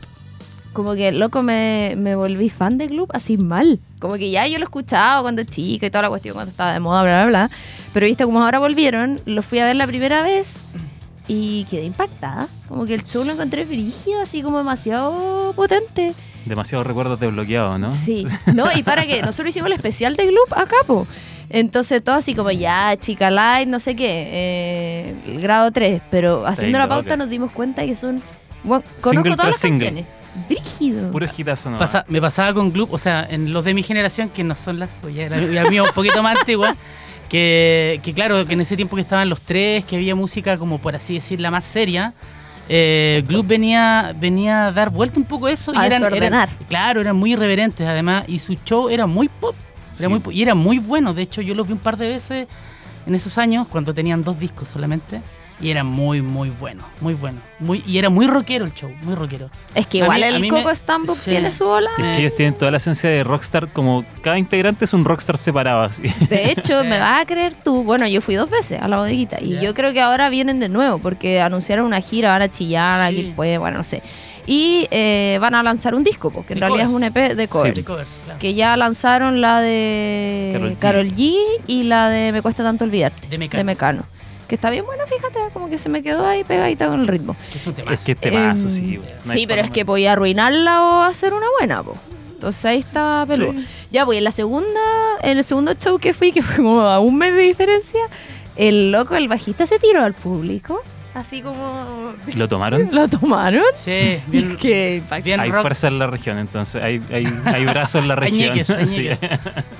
[0.78, 3.80] Como que, loco, me, me volví fan de Gloop así mal.
[3.98, 6.78] Como que ya yo lo escuchaba cuando chica y toda la cuestión cuando estaba de
[6.78, 7.50] moda, bla, bla, bla.
[7.92, 10.54] Pero viste como ahora volvieron, lo fui a ver la primera vez
[11.26, 12.46] y quedé impactada.
[12.68, 16.14] Como que el show lo encontré brígido, así como demasiado potente.
[16.46, 17.90] Demasiados recuerdos desbloqueados, ¿no?
[17.90, 21.08] Sí, no, y para que nosotros hicimos el especial de Gloop acá, po.
[21.50, 26.46] Entonces todo así como ya, chica light, no sé qué, eh, el grado 3, pero
[26.46, 28.22] haciendo la pauta nos dimos cuenta que son,
[28.62, 29.86] bueno, conozco Single todas las single.
[29.86, 30.17] canciones.
[30.48, 31.10] Brígido.
[31.10, 31.78] Puro hitazo, ¿no?
[31.78, 34.78] Pasa- me pasaba con Gloop, o sea, en los de mi generación, que no son
[34.78, 36.76] las suyas, la, la mía un poquito más antigua,
[37.28, 40.78] que, que claro, que en ese tiempo que estaban los tres, que había música como
[40.78, 42.12] por así decir la más seria,
[42.68, 46.48] eh, Gloop venía, venía a dar vuelta un poco eso A y eran, desordenar.
[46.50, 49.54] eran- claro, eran muy irreverentes además, y su show era muy pop,
[49.98, 50.08] era Sí.
[50.08, 52.46] muy pop, y era muy bueno, de hecho yo los vi un par de veces
[53.06, 55.20] en esos años, cuando tenían dos discos solamente.
[55.60, 57.40] Y era muy, muy bueno, muy bueno.
[57.58, 59.50] Muy, y era muy rockero el show, muy rockero.
[59.74, 61.30] Es que A igual mí- el Coco me- Stambuk sí.
[61.30, 61.90] tiene su ola.
[61.98, 65.36] Es que ellos tienen toda la esencia de rockstar, como cada integrante es un rockstar
[65.36, 66.02] separado, así.
[66.30, 69.40] De hecho, me vas a creer tú, bueno, yo fui dos veces a la bodeguita
[69.40, 73.10] y yo creo que ahora vienen de nuevo porque anunciaron una gira, van a chillar,
[73.10, 73.20] Sí.
[73.20, 74.02] aquí pues, bueno, no sé.
[74.46, 77.04] Y eh, van a lanzar un disco, porque en De realidad es un.
[77.04, 77.74] EP de covers.
[77.76, 78.38] De covers, claro.
[78.38, 80.78] que ya lanzaron la de Karol G.
[80.78, 84.04] Carol G y la de Me cuesta tanto olvidarte, De Mecano.
[84.48, 87.36] Que está bien bueno, fíjate, como que se me quedó ahí pegadita con el ritmo.
[87.54, 87.94] Es un temazo.
[87.94, 88.98] Es que este mazo, Em, sí.
[89.24, 91.92] no sí, pero es que podía arruinarla o hacer una buena, po.
[92.32, 93.52] Entonces ahí está peludo.
[93.90, 94.80] Ya voy, en la segunda,
[95.22, 98.00] en el segundo show que fui, que fue como a un mes de diferencia,
[98.56, 100.80] el loco, el bajista se tiró al público.
[101.14, 102.88] Así como ¿Lo tomaron?
[102.92, 103.62] lo tomaron.
[103.74, 105.62] Sí, bien, Que bien hay rock.
[105.62, 108.64] fuerza en la región, entonces hay, hay, hay brazos en la región.
[108.86, 109.08] Sí.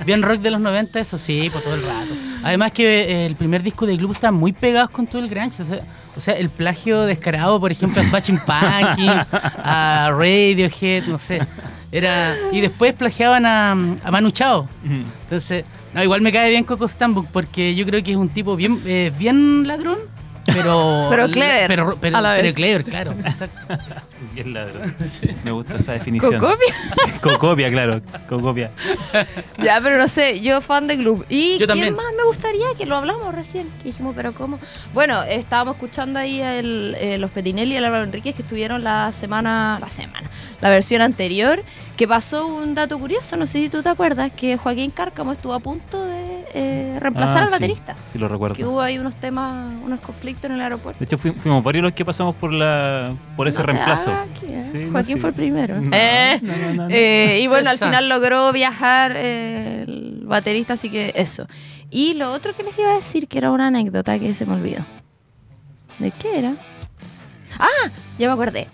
[0.07, 2.15] Bien rock de los 90, eso sí, por todo el rato.
[2.43, 5.63] Además que eh, el primer disco de Gloop está muy pegados con todo el grunge.
[6.17, 11.41] O sea, el plagio descarado, por ejemplo, a Smashing Pumpkins, a Radiohead, no sé.
[11.93, 14.69] Era, y después plagiaban a, a Manu Chao.
[15.23, 18.57] Entonces, no, igual me cae bien Coco Stambuk porque yo creo que es un tipo
[18.57, 19.99] bien, eh, bien ladrón,
[20.53, 21.07] pero.
[21.11, 22.55] Pero clever, Pero, pero, a la pero vez.
[22.55, 23.13] clever, claro.
[23.25, 23.75] Exacto.
[24.35, 24.95] Bien ladrón.
[25.45, 26.39] Me gusta esa definición.
[26.39, 26.75] Cocopia.
[27.23, 28.01] Cocopia, claro.
[28.29, 28.71] Cocopia.
[29.63, 31.25] Ya, pero no sé, yo fan de Gloop.
[31.29, 31.95] ¿Y Yo quién también.
[31.97, 32.67] más me gustaría?
[32.77, 33.69] Que lo hablamos recién.
[33.79, 34.59] Que dijimos, pero ¿cómo?
[34.93, 39.13] Bueno, estábamos escuchando ahí el, eh, los Petinelli y el Álvaro Enríquez que estuvieron la
[39.13, 40.29] semana, la semana,
[40.61, 41.63] la versión anterior,
[41.97, 45.55] que pasó un dato curioso, no sé si tú te acuerdas, que Joaquín Cárcamo estuvo
[45.55, 46.18] a punto de
[46.59, 47.95] eh, reemplazar Ah, al sí, baterista.
[48.13, 48.55] Sí, lo recuerdo.
[48.57, 50.99] Que hubo ahí unos temas, unos conflictos en el aeropuerto.
[50.99, 54.11] De hecho, fui- fuimos varios los que pasamos por la por ese No reemplazo.
[54.13, 54.69] aquí, ¿eh?
[54.73, 55.21] Sí, no, Joaquín sí.
[55.21, 55.81] fue el primero.
[55.81, 56.89] No, Eh, no, no, no, no.
[56.91, 61.47] eh, y bueno, al final logró viajar eh, el baterista, así que eso.
[61.91, 64.55] Y lo otro que les iba a decir, que era una anécdota que se me
[64.55, 64.85] olvidó.
[65.99, 66.55] ¿De qué era?
[67.59, 68.69] Ah, ya me acordé.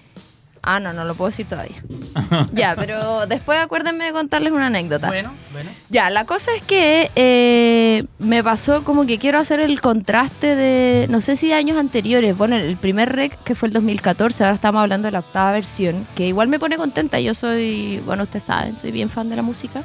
[0.67, 1.77] Ah, no, no lo puedo decir todavía.
[2.53, 5.09] ya, pero después acuérdenme de contarles una anécdota.
[5.09, 5.71] Bueno, bueno.
[5.91, 11.07] Ya, la cosa es que eh, me pasó como que quiero hacer el contraste de,
[11.11, 12.37] no sé si de años anteriores.
[12.37, 16.07] Bueno, el primer rec que fue el 2014, ahora estamos hablando de la octava versión,
[16.15, 17.21] que igual me pone contenta.
[17.21, 19.83] Yo soy, bueno, ustedes saben, soy bien fan de la música,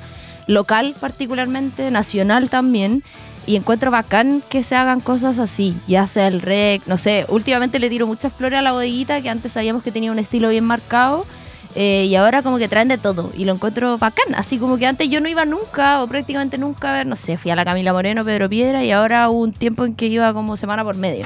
[0.47, 3.03] local particularmente, nacional también.
[3.49, 7.79] Y encuentro bacán que se hagan cosas así, ya sea el rec, no sé, últimamente
[7.79, 10.65] le tiro muchas flores a la bodeguita, que antes sabíamos que tenía un estilo bien
[10.65, 11.25] marcado,
[11.73, 14.35] eh, y ahora como que traen de todo y lo encuentro bacán.
[14.35, 17.37] Así como que antes yo no iba nunca o prácticamente nunca a ver, no sé,
[17.37, 20.31] fui a la Camila Moreno, Pedro Piedra y ahora hubo un tiempo en que iba
[20.31, 21.25] como semana por medio.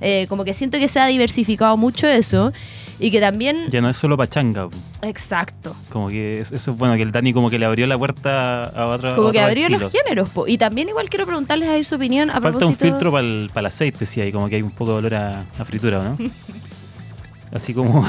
[0.00, 2.52] Eh, como que siento que se ha diversificado mucho eso
[3.00, 3.68] y que también...
[3.70, 4.68] Ya no es solo pachanga.
[5.02, 5.74] Exacto.
[5.90, 8.64] Como que es- eso es bueno, que el Dani como que le abrió la puerta
[8.64, 9.80] a otra Como que otro abrió estilo.
[9.80, 10.28] los géneros.
[10.30, 10.46] po.
[10.46, 13.66] Y también igual quiero preguntarles ahí su opinión a Falta un filtro para el, el
[13.66, 16.16] aceite, sí, ahí como que hay un poco de olor a, a fritura, ¿no?
[17.52, 18.04] Así como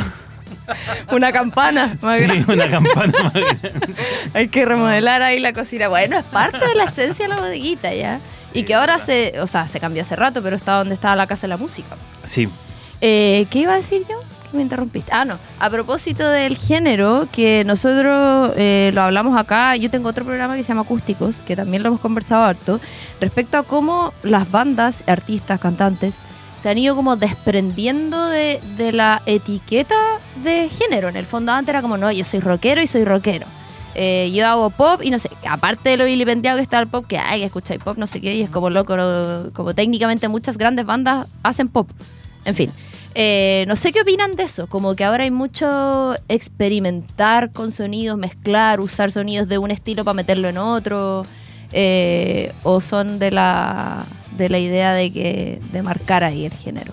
[1.12, 1.98] Una campana.
[2.02, 2.54] más sí, grande.
[2.54, 3.72] una campana más grande.
[4.34, 5.88] Hay que remodelar ahí la cocina.
[5.88, 8.20] Bueno, es parte de la esencia de la bodeguita ya.
[8.54, 11.28] y que ahora se, o sea, se cambió hace rato, pero está donde estaba la
[11.28, 11.96] Casa de la Música.
[12.24, 12.48] Sí,
[13.02, 14.20] Eh, ¿Qué iba a decir yo?
[14.56, 15.12] Me interrumpiste.
[15.14, 15.38] Ah, no.
[15.60, 20.64] A propósito del género, que nosotros eh, lo hablamos acá, yo tengo otro programa que
[20.64, 22.80] se llama Acústicos, que también lo hemos conversado harto,
[23.20, 26.22] respecto a cómo las bandas, artistas, cantantes,
[26.58, 29.96] se han ido como desprendiendo de, de la etiqueta
[30.44, 31.10] de género.
[31.10, 33.46] En el fondo antes era como, no, yo soy rockero y soy rockero.
[33.98, 37.06] Eh, yo hago pop y no sé, aparte de lo vilipendiado que está el pop,
[37.08, 38.96] que hay que escuchar pop, no sé qué, y es como loco,
[39.54, 41.90] como técnicamente muchas grandes bandas hacen pop.
[42.44, 42.72] En fin,
[43.18, 48.18] eh, no sé qué opinan de eso, como que ahora hay mucho experimentar con sonidos,
[48.18, 51.26] mezclar, usar sonidos de un estilo para meterlo en otro,
[51.72, 54.06] eh, o son de la,
[54.38, 56.92] de la idea de que de marcar ahí el género.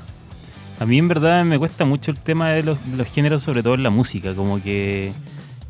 [0.79, 3.65] a mí en verdad me cuesta mucho el tema de los, de los géneros, sobre
[3.65, 5.13] todo en la música, como que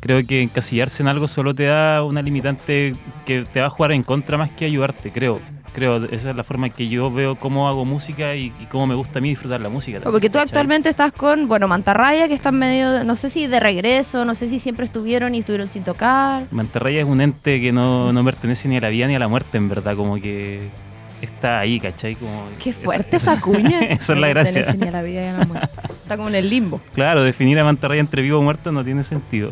[0.01, 2.91] creo que encasillarse en algo solo te da una limitante
[3.25, 5.39] que te va a jugar en contra más que ayudarte, creo.
[5.73, 8.85] Creo, esa es la forma en que yo veo cómo hago música y, y cómo
[8.87, 9.97] me gusta a mí disfrutar la música.
[9.97, 10.47] también, Porque tú ¿cachai?
[10.49, 14.35] actualmente estás con, bueno, Mantarraya, que están medio, de- no sé si de regreso, no
[14.35, 16.43] sé si siempre estuvieron y estuvieron sin tocar.
[16.51, 19.27] Mantarraya es un ente que no, no pertenece ni a la vida ni a la
[19.27, 20.69] muerte, en verdad, como que
[21.21, 22.15] está ahí, ¿cachai?
[22.15, 23.79] Como Qué fuerte esa cuña.
[23.81, 24.75] Esa es la gracia.
[24.91, 25.69] la vida la muerte.
[25.89, 26.81] Está como en el limbo.
[26.93, 29.49] Claro, definir a Mantarraya entre vivo o muerto no tiene sentido.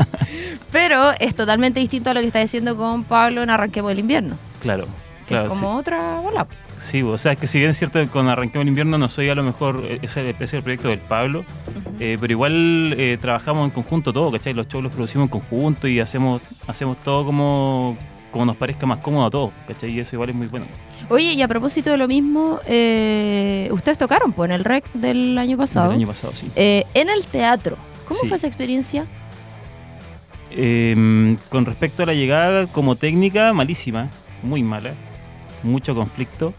[0.72, 4.36] Pero es totalmente distinto a lo que está diciendo con Pablo en Arranquemos el Invierno.
[4.60, 4.86] claro,
[5.24, 5.46] Que claro.
[5.48, 5.60] es sí.
[5.60, 6.46] como otra bola.
[6.80, 9.08] Sí, o sea, es que si bien es cierto que con Arranquemos el Invierno no
[9.08, 11.44] soy a lo mejor, ese ese es el proyecto del Pablo,
[11.98, 14.52] eh, pero igual eh, trabajamos en conjunto todo, ¿cachai?
[14.52, 17.96] Los shows los producimos en conjunto y hacemos, hacemos todo como,
[18.30, 19.92] como nos parezca más cómodo a todos, ¿cachai?
[19.92, 20.66] Y eso igual es muy bueno.
[21.08, 25.38] Oye, y a propósito de lo mismo, eh, ustedes tocaron pues, en el REC del
[25.38, 25.90] año pasado.
[25.90, 26.50] El año pasado, sí.
[26.54, 27.76] En el teatro.
[28.06, 28.28] ¿Cómo Sí.
[28.28, 29.06] fue esa experiencia?
[30.50, 34.08] Eh, con respecto a la llegada como técnica, malísima,
[34.42, 34.92] muy mala,
[35.64, 36.54] mucho conflicto,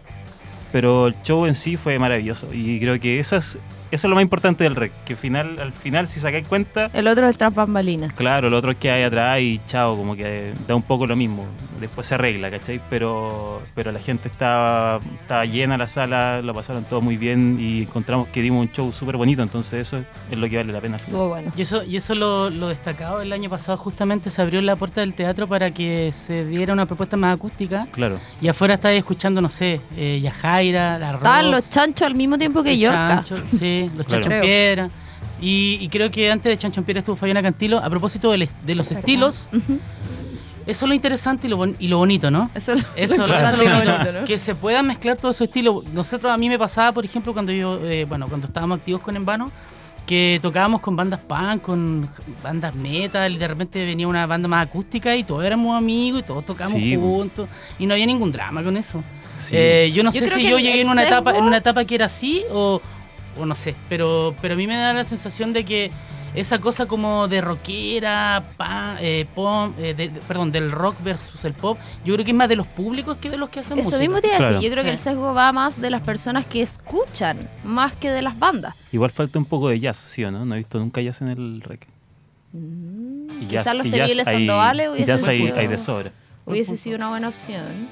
[0.72, 3.58] pero el show en sí fue maravilloso y creo que eso es,
[3.91, 6.89] eso es lo más importante del rec, que al final, al final si sacáis cuenta,
[6.93, 8.13] El otro es el tras bambalinas.
[8.13, 11.15] claro, lo otro es que hay atrás y chao, como que da un poco lo
[11.15, 11.45] mismo,
[11.79, 12.79] después se arregla, ¿cachai?
[12.89, 17.83] Pero, pero la gente estaba, estaba llena la sala, lo pasaron todo muy bien y
[17.83, 20.97] encontramos que dimos un show súper bonito, entonces eso es lo que vale la pena.
[20.97, 21.51] Estuvo bueno.
[21.55, 25.01] Y eso, y eso lo, lo destacado el año pasado, justamente se abrió la puerta
[25.01, 27.88] del teatro para que se diera una propuesta más acústica.
[27.91, 28.19] Claro.
[28.41, 32.63] Y afuera estáis escuchando, no sé, eh, Yajaira, la Estaban los chanchos al mismo tiempo
[32.63, 33.23] que el Yorka.
[33.23, 34.23] Chancho, sí, los Claro.
[34.23, 34.89] Chancho en Piedra.
[35.41, 37.77] Y, y creo que antes de Chancho Piedra estuvo Fabiana Cantilo.
[37.79, 39.49] A propósito de, los estilos,
[40.65, 42.49] eso es lo interesante y lo, bon- y lo bonito, ¿no?
[42.55, 44.25] Eso es lo- Eso, lo lo- eso es lo importante y lo bonito.
[44.27, 45.83] Que se puedan mezclar todos esos estilos.
[45.93, 49.15] Nosotros, a mí me pasaba, por ejemplo, cuando yo, eh, bueno, cuando estábamos activos con
[49.15, 49.51] Envano,
[50.07, 52.07] que tocábamos con bandas punk, con
[52.43, 56.23] bandas metal, y de repente venía una banda más acústica y todos éramos amigos y
[56.23, 57.01] todos tocábamos Sí, po.
[57.03, 57.49] juntos.
[57.79, 59.03] Y no había ningún drama con eso.
[59.39, 59.53] Sí.
[59.55, 61.95] Eh, yo no Yo sé si yo llegué en una etapa, en una etapa que
[61.95, 62.81] era así o,
[63.38, 65.91] o no sé, pero, pero a mí me da la sensación de que
[66.33, 71.45] esa cosa como de rockera, pa- eh, pop, eh, de- de- perdón, del rock versus
[71.45, 73.79] el pop, yo creo que es más de los públicos que de los que hacen
[73.79, 73.99] Eso música.
[74.01, 74.49] mismo te iba a decir.
[74.49, 74.61] Claro.
[74.61, 78.21] Yo creo que el sesgo va más de las personas que escuchan, más que de
[78.21, 78.75] las bandas.
[78.91, 80.43] Igual falta un poco de jazz, ¿sí o no?
[80.43, 81.88] No he visto nunca jazz en el rec.
[82.53, 86.11] Y Mm, Quizás los terribles Sandoales hubiesen jazz hay, sido- hay de sobra.
[86.45, 87.88] Hubiese sido una buena opción.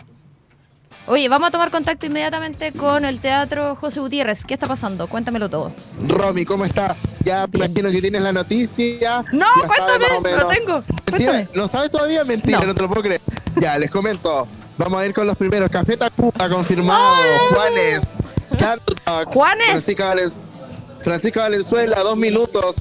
[1.05, 4.45] Oye, vamos a tomar contacto inmediatamente con el Teatro José Gutiérrez.
[4.45, 5.07] ¿Qué está pasando?
[5.07, 5.73] Cuéntamelo todo.
[6.07, 7.17] Romy, ¿cómo estás?
[7.25, 9.25] Ya me imagino que tienes la noticia.
[9.33, 10.47] No, cuéntame, más o no menos.
[10.47, 10.73] tengo.
[11.11, 11.47] Mentira, Cuéntame.
[11.53, 12.23] ¿no sabes todavía?
[12.23, 12.67] Mentira, No.
[12.67, 12.73] no.
[12.73, 13.21] te lo puedo creer.
[13.59, 14.47] Ya, les comento.
[14.77, 15.69] Vamos a ir con los primeros.
[15.69, 17.15] Café Tacuba confirmado.
[17.49, 18.03] Juanes.
[18.57, 19.33] Candlebox.
[19.35, 19.65] Juanes.
[19.67, 20.47] Francisca, Valens-
[21.03, 22.77] Francisca Valenzuela, dos minutos.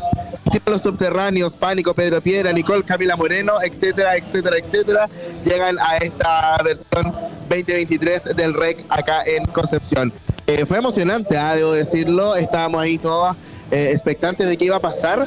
[0.65, 5.09] Los subterráneos, Pánico, Pedro Piedra, Nicole, Camila Moreno, etcétera, etcétera, etcétera,
[5.45, 7.13] llegan a esta versión
[7.49, 10.13] 2023 del REC acá en Concepción.
[10.47, 13.37] Eh, fue emocionante, ah, debo decirlo, estábamos ahí todos
[13.71, 15.27] eh, expectantes de qué iba a pasar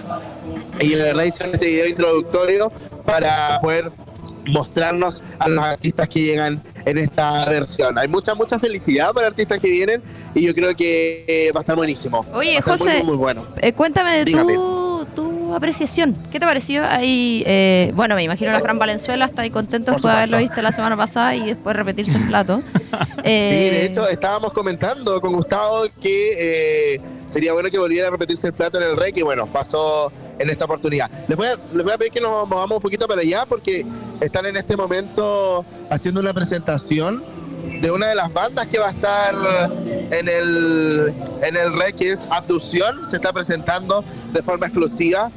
[0.79, 2.71] y la verdad hicieron este video introductorio
[3.05, 3.91] para poder
[4.47, 7.97] mostrarnos a los artistas que llegan en esta versión.
[7.97, 10.01] Hay mucha, mucha felicidad para artistas que vienen
[10.33, 12.25] y yo creo que eh, va a estar buenísimo.
[12.33, 13.45] Oye, José, muy, muy bueno.
[13.61, 16.15] Eh, cuéntame de tu, tu apreciación.
[16.31, 16.83] ¿Qué te pareció?
[16.85, 20.61] Ahí, eh, bueno, me imagino la Fran Valenzuela está ahí contento después de haberlo visto
[20.61, 22.61] la semana pasada y después repetirse el plato.
[23.23, 28.11] Eh, Sí, de hecho estábamos comentando con Gustavo que eh, sería bueno que volviera a
[28.11, 31.09] repetirse el plato en el rey y bueno, pasó en esta oportunidad.
[31.27, 33.85] Les voy, a, les voy a pedir que nos movamos un poquito para allá porque
[34.19, 37.23] están en este momento haciendo una presentación
[37.81, 39.35] de una de las bandas que va a estar
[40.11, 45.31] en el, en el rey que es Abducción, se está presentando de forma exclusiva.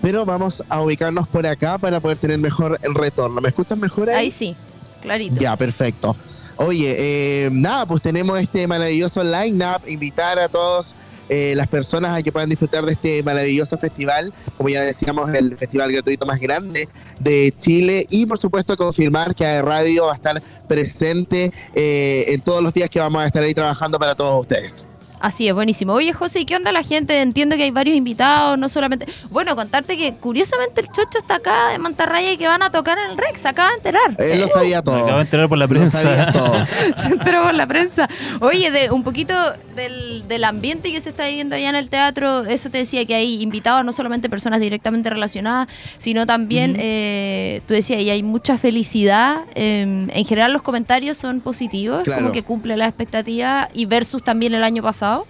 [0.00, 3.40] Pero vamos a ubicarnos por acá para poder tener mejor el retorno.
[3.40, 4.16] ¿Me escuchan mejor ahí?
[4.16, 4.56] ahí sí,
[5.02, 5.36] clarito.
[5.40, 6.16] Ya, perfecto.
[6.56, 10.94] Oye, eh, nada, pues tenemos este maravilloso line-up, invitar a todos
[11.28, 15.56] eh, las personas a que puedan disfrutar de este maravilloso festival, como ya decíamos, el
[15.56, 16.88] festival gratuito más grande
[17.20, 22.62] de Chile y por supuesto confirmar que Radio va a estar presente eh, en todos
[22.62, 24.86] los días que vamos a estar ahí trabajando para todos ustedes.
[25.20, 25.92] Así es, buenísimo.
[25.94, 27.20] Oye, José, ¿y qué onda la gente?
[27.22, 29.06] Entiendo que hay varios invitados, no solamente...
[29.30, 32.98] Bueno, contarte que curiosamente el Chocho está acá de Mantarraya y que van a tocar
[32.98, 34.14] en el Rex, se acaba de enterar.
[34.18, 34.96] Él lo sabía Me todo.
[34.96, 36.32] acabo de enterar por la Lo sabía prensa.
[36.38, 36.66] todo.
[37.02, 38.08] se enteró por la prensa.
[38.40, 39.34] Oye, de un poquito
[39.74, 43.14] del, del ambiente que se está viviendo allá en el teatro, eso te decía que
[43.14, 48.56] hay invitados, no solamente personas directamente relacionadas, sino también, eh, tú decías, y hay mucha
[48.56, 49.38] felicidad.
[49.54, 52.20] eh, en general los comentarios son positivos, Claro.
[52.22, 55.07] como que cumple la expectativa, y versus también el año pasado.
[55.08, 55.26] pessoal.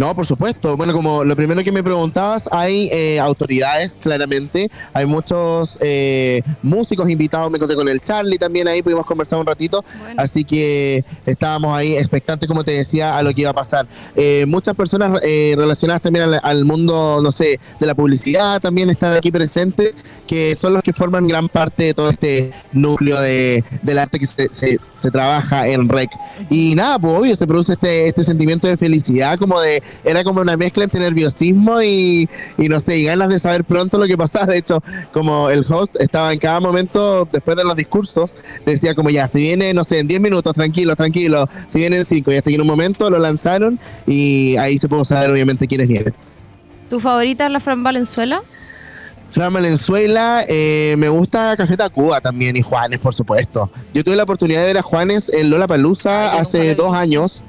[0.00, 0.78] No, por supuesto.
[0.78, 4.70] Bueno, como lo primero que me preguntabas, hay eh, autoridades, claramente.
[4.94, 7.50] Hay muchos eh, músicos invitados.
[7.50, 9.84] Me encontré con el Charlie también ahí, pudimos conversar un ratito.
[9.98, 10.14] Bueno.
[10.16, 13.86] Así que estábamos ahí expectantes, como te decía, a lo que iba a pasar.
[14.16, 18.88] Eh, muchas personas eh, relacionadas también al, al mundo, no sé, de la publicidad también
[18.88, 23.62] están aquí presentes, que son los que forman gran parte de todo este núcleo de,
[23.82, 26.08] del arte que se, se- se trabaja en REC.
[26.48, 30.40] Y nada, pues obvio, se produce este, este sentimiento de felicidad, como de, era como
[30.40, 32.28] una mezcla entre nerviosismo y,
[32.58, 34.46] y no sé, y ganas de saber pronto lo que pasaba.
[34.46, 34.82] De hecho,
[35.12, 39.40] como el host estaba en cada momento, después de los discursos, decía como ya, si
[39.40, 42.54] viene, no sé, en 10 minutos, tranquilo, tranquilo, si viene en 5, y hasta que
[42.54, 46.14] en un momento lo lanzaron y ahí se pudo saber obviamente quiénes vienen.
[46.88, 48.42] ¿Tu favorita es la Fran Valenzuela?
[49.30, 53.70] Fran Valenzuela, eh, me gusta Café Tacuba también y Juanes, por supuesto.
[53.94, 57.44] Yo tuve la oportunidad de ver a Juanes en Lola Palusa hace dos años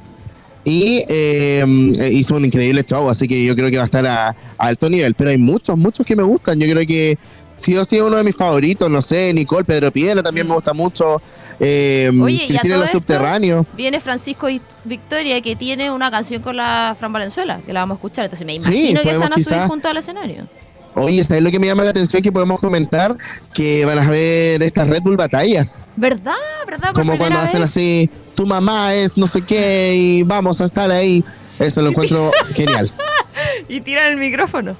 [0.64, 4.30] y eh, hizo un increíble show, así que yo creo que va a estar a,
[4.30, 5.14] a alto nivel.
[5.16, 6.60] Pero hay muchos, muchos que me gustan.
[6.60, 7.18] Yo creo que
[7.56, 10.54] sí o sí es uno de mis favoritos, no sé, Nicole, Pedro Piedra también me
[10.56, 11.22] gusta mucho.
[11.60, 13.66] Eh, Oye, Cristina Los Subterráneos.
[13.76, 17.96] Viene Francisco y Victoria, que tiene una canción con la Fran Valenzuela, que la vamos
[17.96, 18.26] a escuchar.
[18.26, 20.48] Entonces me Sí, imagino que se van a subir junto al escenario.
[20.96, 22.22] Oye, ¿sabes lo que me llama la atención?
[22.22, 23.16] Que podemos comentar
[23.54, 25.86] que van a ver estas Red Bull batallas.
[25.96, 26.34] ¿Verdad?
[26.68, 26.94] ¿Verdad?
[26.94, 27.70] Por como cuando primera hacen vez.
[27.72, 31.24] así, tu mamá es no sé qué y vamos a estar ahí.
[31.60, 32.92] Eso lo encuentro genial.
[33.70, 34.76] Y tiran el micrófono.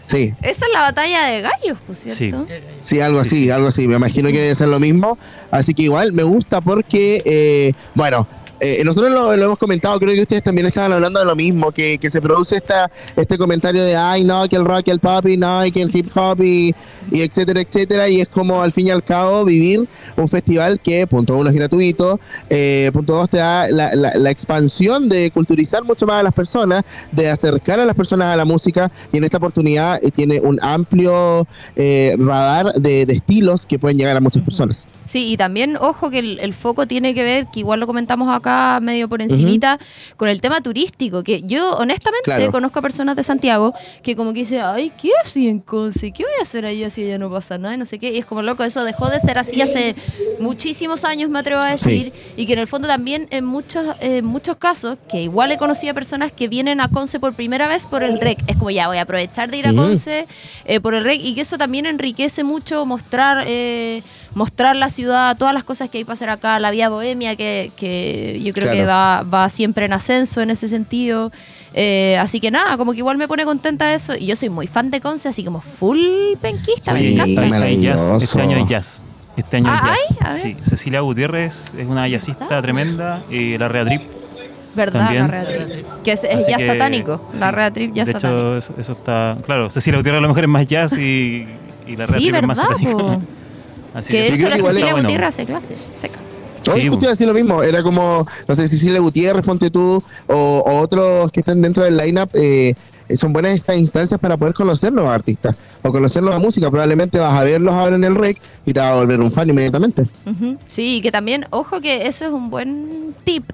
[0.00, 2.48] Sí, Esa es la batalla de gallos, pues, ¿cierto?
[2.80, 3.86] sí, algo así, algo así.
[3.86, 5.16] Me imagino que debe ser lo mismo.
[5.52, 8.26] Así que igual me gusta porque, eh, bueno,
[8.64, 11.98] eh, nosotros lo, hemos comentado, creo que ustedes también estaban hablando de lo mismo, que,
[11.98, 15.36] que se produce esta, este comentario de, ay, no, que el rock el pop y
[15.36, 16.72] no, y que el hip hop y,
[17.10, 18.08] etcétera, etcétera.
[18.08, 21.56] Y es como al fin y al cabo vivir un festival que, punto uno, es
[21.56, 26.84] gratuito, eh, punto dos, te da la, expansión de culturizar mucho más a las personas,
[27.10, 30.58] de acercar a las personas a la música y en esta oportunidad eh, tiene un
[30.62, 34.88] amplio eh, radar de, estilos que pueden llegar a muchas personas.
[35.04, 38.51] Sí, y también, ojo, que el foco tiene que ver, que igual lo comentamos acá
[38.82, 39.78] medio por encimita,
[40.16, 42.52] con el tema turístico, que yo honestamente Claro.
[42.52, 46.12] conozco a personas de Santiago que como que dicen, ay, ¿qué así en Conce?
[46.12, 47.74] ¿Qué voy a hacer allá si ya no pasa nada?
[47.74, 49.94] Y no sé qué, y es como loco, eso dejó de ser así hace
[50.40, 54.24] muchísimos años, me atrevo a decir, y que en el fondo también en muchos, en
[54.24, 57.86] muchos casos, que igual he conocido a personas que vienen a Conce por primera vez
[57.86, 59.72] por el REC, es como ya voy a aprovechar de ir a.
[59.72, 60.26] Conce
[60.64, 63.44] eh, por el REC, y que eso también enriquece mucho mostrar...
[63.46, 64.02] eh,
[64.34, 67.70] mostrar la ciudad, todas las cosas que hay para hacer acá, la vía bohemia, que,
[67.76, 71.30] que yo creo que va, va siempre en ascenso en ese sentido.
[71.74, 74.14] Eh, así que nada, como que igual me pone contenta eso.
[74.18, 75.98] Y yo soy muy fan de Conce, así como full
[76.40, 77.30] penquista, Sí, me encanta.
[77.30, 78.00] este año hay jazz.
[78.00, 78.24] maravilloso.
[78.24, 79.02] Este año hay jazz.
[79.36, 80.40] Este año Ah, jazz.
[80.42, 83.22] Sí, Cecilia Gutiérrez es una jazzista tremenda.
[83.30, 84.02] eh, la Rea Trip
[84.74, 85.00] ¿Verdad?
[85.00, 85.22] También.
[85.22, 85.86] La Rea Trip.
[86.02, 87.30] Que es, es que, satánico.
[87.38, 87.50] La.
[87.50, 88.40] Rea Trip ya de es satánico.
[88.40, 89.36] hecho, eso, eso está.
[89.46, 91.46] Claro, Cecilia Gutiérrez a lo mejor es más jazz y,
[91.86, 92.96] y la Rea Sí, Trip es más ¿verdad, satánica.
[92.98, 93.22] po?
[93.94, 95.08] Así Que de hecho la Cecilia bueno.
[95.08, 95.76] Gutiérrez hace clase.
[95.94, 96.16] Seca.
[96.72, 97.02] Hoy Sí, justo bo.
[97.02, 100.78] iba a decir lo mismo, era como, no sé, Cecilia Gutiérrez, ponte tú, o, o
[100.80, 102.74] otros que están dentro del lineup, eh,
[103.16, 106.70] son buenas estas instancias para poder conocer nuevos artistas o conocer nueva música.
[106.70, 109.50] Probablemente vas a verlos ahora en el rec y te vas a volver un fan
[109.50, 110.06] inmediatamente.
[110.24, 110.56] Ujú.
[110.66, 113.44] Sí, y que también, ojo que eso es un buen tip.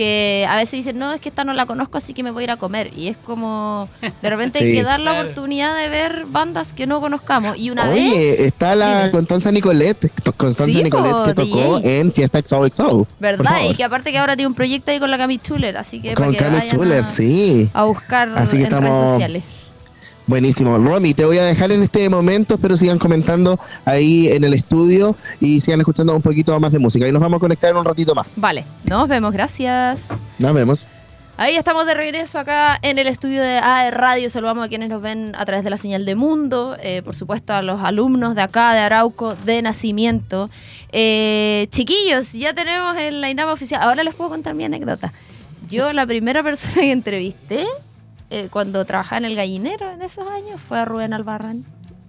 [0.00, 2.42] Que a veces dicen, no, es que esta no la conozco, así que me voy
[2.42, 2.90] a ir a comer.
[2.96, 3.86] Y es como,
[4.22, 5.24] de repente hay que dar la Claro.
[5.28, 7.58] oportunidad de ver bandas que no conozcamos.
[7.58, 9.10] Y una vez, Oye, está la.
[9.10, 12.00] Constanza Nicolette, Constanza Sí, po, que tocó DJ.
[12.00, 13.06] en Fiesta XOXO.
[13.18, 13.60] ¿verdad?
[13.68, 16.14] Y que aparte que ahora tiene un proyecto ahí con la Cami Chuler, así que
[16.14, 17.68] Con Cami Chuler, a, sí.
[17.74, 19.42] a buscar Así que en redes estamos- sociales.
[20.26, 20.78] Buenísimo.
[20.78, 25.16] Romy, te voy a dejar en este momento, espero sigan comentando ahí en el estudio
[25.40, 27.08] y sigan escuchando un poquito más de música.
[27.08, 28.40] Y nos vamos a conectar en un ratito más.
[28.40, 30.10] Vale, nos vemos, gracias.
[30.38, 30.86] Nos vemos.
[31.36, 34.28] Ahí estamos de regreso acá en el estudio de AE Radio.
[34.28, 36.76] Saludamos a quienes nos ven a través de la señal de Mundo.
[36.82, 40.50] eh, por supuesto, a los alumnos de acá, de Arauco, de Nacimiento.
[40.92, 43.80] Eh, chiquillos, ya tenemos el line oficial.
[43.82, 45.14] Ahora les puedo contar mi anécdota.
[45.70, 47.66] Yo, la primera persona que entrevisté
[48.30, 51.64] eh, cuando trabajaba en el gallinero en esos años fue a Rubén Albarrán.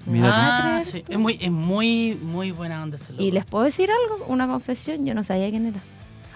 [0.05, 0.29] Mira.
[0.33, 1.03] Ah, Ah, sí.
[1.07, 3.23] Es muy, es muy, muy buena onda ese loco.
[3.23, 5.79] Y les puedo decir algo, una confesión, yo no sabía quién era.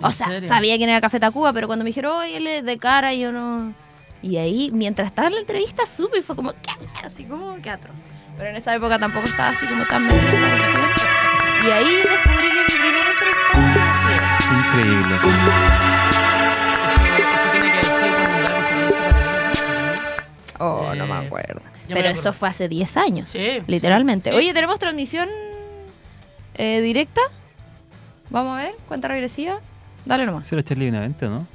[0.02, 0.50] O ¿En sea, serio?
[0.50, 3.32] sabía quién era Café Tacuba, pero cuando me dijeron, oye, él es de cara, yo
[3.32, 3.74] no...
[4.22, 6.72] Y ahí, mientras estaba en la entrevista, supe y fue como, ¿qué?
[7.04, 7.98] Así como, qué atroz.
[8.38, 10.70] Pero en esa época tampoco estaba así como tan cuestión.
[11.66, 14.48] Y ahí descubrí que mi primera entrevista sí.
[14.68, 15.16] Increíble.
[16.10, 17.02] Eso,
[17.36, 19.15] eso tiene que decir con
[20.60, 21.62] Oh, no me Eh, acuerdo.
[21.88, 24.30] me Pero eso fue hace 10 años, Sí, literalmente.
[24.30, 24.36] sí.
[24.36, 25.28] Oye, ¿tenemos transmisión
[26.56, 27.22] eh, directa?
[28.30, 29.60] Vamos a ver, cuenta regresiva.
[30.06, 30.48] Dale nomás.
[30.48, 31.48] ¿Sí era Charlie Benavente o no?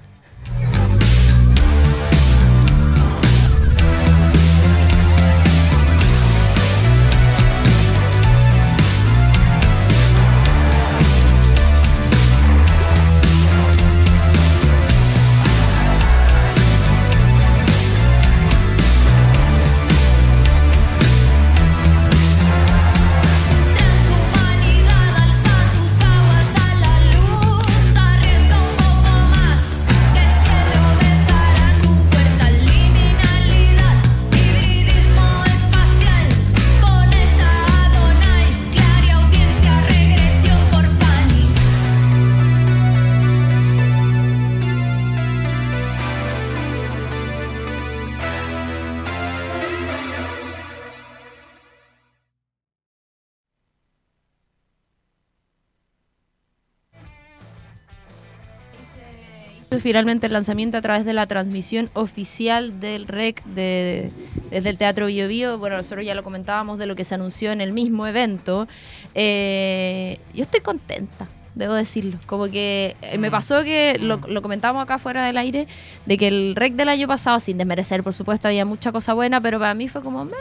[59.70, 64.10] Hizo finalmente el lanzamiento a través de la transmisión oficial del REC de,
[64.50, 65.58] desde el Teatro Bio Bio.
[65.58, 68.66] Bueno, nosotros ya lo comentábamos de lo que se anunció en el mismo evento.
[69.14, 72.18] Eh, yo estoy contenta, debo decirlo.
[72.26, 75.68] Como que eh, me pasó que lo, lo comentábamos acá fuera del aire,
[76.06, 79.40] de que el REC del año pasado, sin desmerecer, por supuesto, había mucha cosa buena,
[79.40, 80.24] pero para mí fue como...
[80.24, 80.32] meh.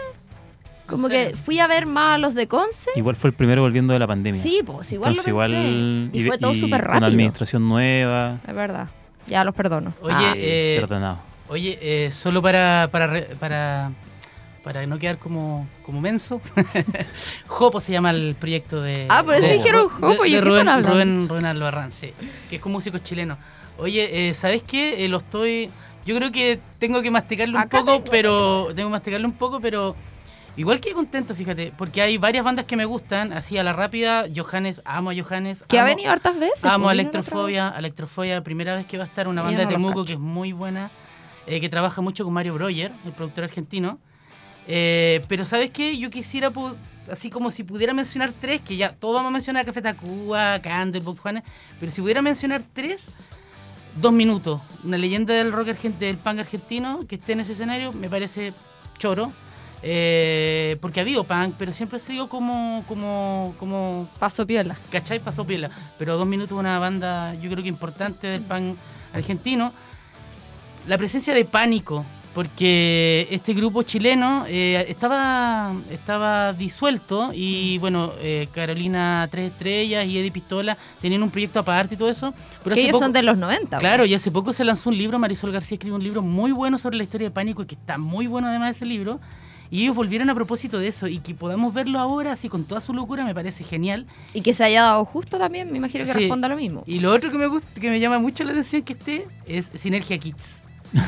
[0.87, 2.89] Como ¿En que fui a ver más a los de Conce.
[2.95, 4.41] Igual fue el primero volviendo de la pandemia.
[4.41, 5.55] Sí, pues igual Entonces, lo pensé.
[5.55, 6.09] igual.
[6.13, 7.05] y, fue todo súper rápido.
[7.05, 8.39] administración nueva.
[8.47, 8.89] Es verdad.
[9.29, 9.93] Ya los perdono.
[10.01, 10.33] Oye, Ah.
[10.35, 11.19] eh, Perdonado.
[11.49, 13.91] Oye, eh, solo para, para, re- para,
[14.63, 16.41] para no quedar como, como menso,
[17.47, 19.05] Jopo se llama el proyecto de.
[19.09, 20.67] Ah, por eso de- dijeron Jopo, de ¿y de Rubén?
[20.83, 22.11] Rubén, Rubén Albarrán, sí,
[22.49, 23.37] que es un músico chileno.
[23.77, 25.05] Oye, eh, ¿sabes qué?
[25.05, 25.69] Eh, lo estoy.
[26.05, 28.11] Yo creo que tengo que masticarlo Acá un poco, tengo.
[28.11, 28.67] pero.
[28.75, 29.95] Tengo que masticarlo un poco, pero.
[30.59, 34.25] Igual que contento, fíjate, porque hay varias bandas que me gustan, así a la rápida,
[34.35, 35.63] Johannes, amo a Johannes.
[35.65, 36.65] Que ha venido hartas veces.
[36.65, 39.63] Amo pues, a la otra Electrofobia, Electrofobia, primera vez que va a estar una banda
[39.63, 40.91] no de Temuco que es muy buena,
[41.47, 43.99] eh, que trabaja mucho con Mario Breuer, el productor argentino.
[44.67, 45.97] Eh, pero ¿sabes qué?
[45.97, 46.51] Yo quisiera,
[47.09, 51.21] así como si pudiera mencionar tres, que ya todos vamos a mencionar Café Tacuba, Candlebox,
[51.21, 51.43] Juanes,
[51.79, 53.13] pero si pudiera mencionar tres,
[53.95, 57.93] dos minutos, una leyenda del rock argentino, del punk argentino que esté en ese escenario,
[57.93, 58.51] me parece
[58.97, 59.31] choro.
[59.81, 64.77] Eh, porque ha habido punk, pero siempre ha sido como, como, como Paso piola.
[64.91, 65.19] ¿cachai?
[65.19, 65.69] Pasó piola.
[65.97, 68.75] Pero dos minutos una banda, yo creo que importante del pan
[69.13, 69.71] argentino.
[70.87, 72.03] La presencia de Pánico,
[72.33, 80.17] porque este grupo chileno eh, estaba, estaba disuelto y bueno, eh, Carolina Tres Estrellas y
[80.17, 82.33] Eddie Pistola tenían un proyecto aparte y todo eso.
[82.63, 83.77] Pero que ellos poco- son de los 90.
[83.77, 86.77] Claro, y hace poco se lanzó un libro, Marisol García escribió un libro muy bueno
[86.77, 89.19] sobre la historia de Pánico, y que está muy bueno además ese libro.
[89.71, 92.81] Y ellos volvieron a propósito de eso y que podamos verlo ahora así con toda
[92.81, 94.07] su locura me parece genial.
[94.33, 96.17] Y que se haya dado justo también, me imagino que Sí.
[96.19, 96.83] responda lo mismo.
[96.87, 99.71] Y lo otro que me gusta, que me llama mucho la atención que esté es
[99.75, 100.45] Sinergia Kids.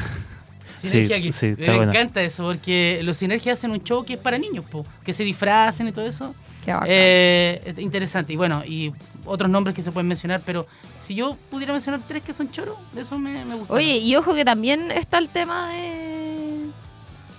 [0.81, 1.35] Sí, Sinergia Kids.
[1.35, 1.91] sí, me bueno.
[1.91, 5.23] encanta eso porque los Sinergia hacen un show que es para niños, po, que se
[5.23, 6.33] disfracen y todo eso.
[6.65, 6.75] Qué.
[6.87, 8.33] Eh, es interesante.
[8.33, 8.91] Y bueno, y
[9.25, 10.65] otros nombres que se pueden mencionar, pero
[11.05, 13.71] si yo pudiera mencionar tres que son choros, eso me, me gusta.
[13.75, 16.10] Oye, y ojo que también está el tema de.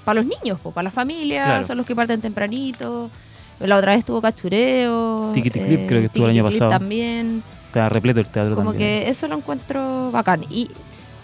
[0.05, 1.64] Para los niños, po, para las familias, Claro.
[1.64, 3.11] son los que parten tempranito.
[3.61, 5.30] La otra vez estuvo Cachureo.
[5.32, 6.70] Tiquitiquilip, creo que estuvo el año pasado.
[6.70, 7.42] también.
[7.66, 9.03] Está repleto el teatro Como también.
[9.05, 10.44] que eso lo encuentro bacán.
[10.50, 10.70] Y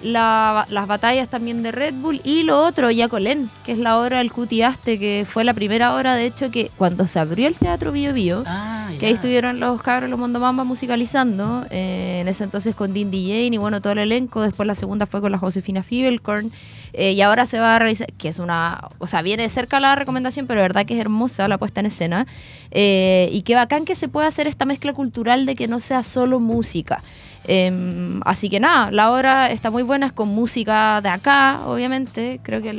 [0.02, 2.20] la- las batallas también de Red Bull.
[2.24, 6.14] Y lo otro, Yacolén, que es la obra del Cutiaste, que fue la primera obra,
[6.14, 9.82] de hecho, que cuando se abrió el Teatro Bio Bio, Ah, que ahí estuvieron los
[9.82, 13.98] cabros, los Mondomamba musicalizando, eh, en ese entonces con Dindy Jane y bueno, todo el
[14.00, 16.50] elenco, después la segunda fue con la Josefina Fibelkorn,
[16.94, 19.78] eh, y ahora se va a realizar, que es una, o sea, viene de cerca
[19.78, 22.26] la recomendación, pero de verdad que es hermosa la puesta en escena,
[22.70, 26.02] eh, y qué bacán que se pueda hacer esta mezcla cultural de que no sea
[26.02, 27.02] solo música.
[27.44, 32.40] Em, así que nada, la obra está muy buena, es con música de acá, obviamente,
[32.42, 32.72] creo que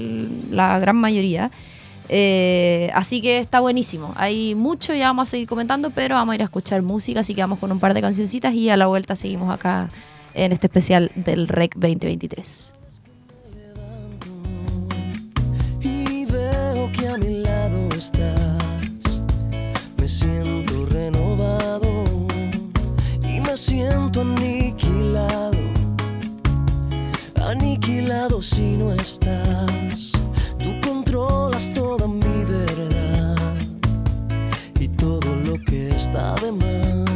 [0.52, 1.50] la gran mayoría.
[2.10, 4.14] Eh, así que está buenísimo.
[4.16, 7.36] Hay mucho, ya vamos a seguir comentando, pero vamos a ir a escuchar música, así
[7.36, 9.90] que vamos con un par de cancioncitas y a la vuelta seguimos acá
[10.34, 12.74] en este especial del REC 2023.
[15.82, 18.49] y veo que a mi lado estás.
[23.60, 25.58] Siento aniquilado.
[27.46, 30.12] Aniquilado si no estás.
[30.58, 33.36] Tú controlas toda mi verdad
[34.80, 37.09] y todo lo que está de más.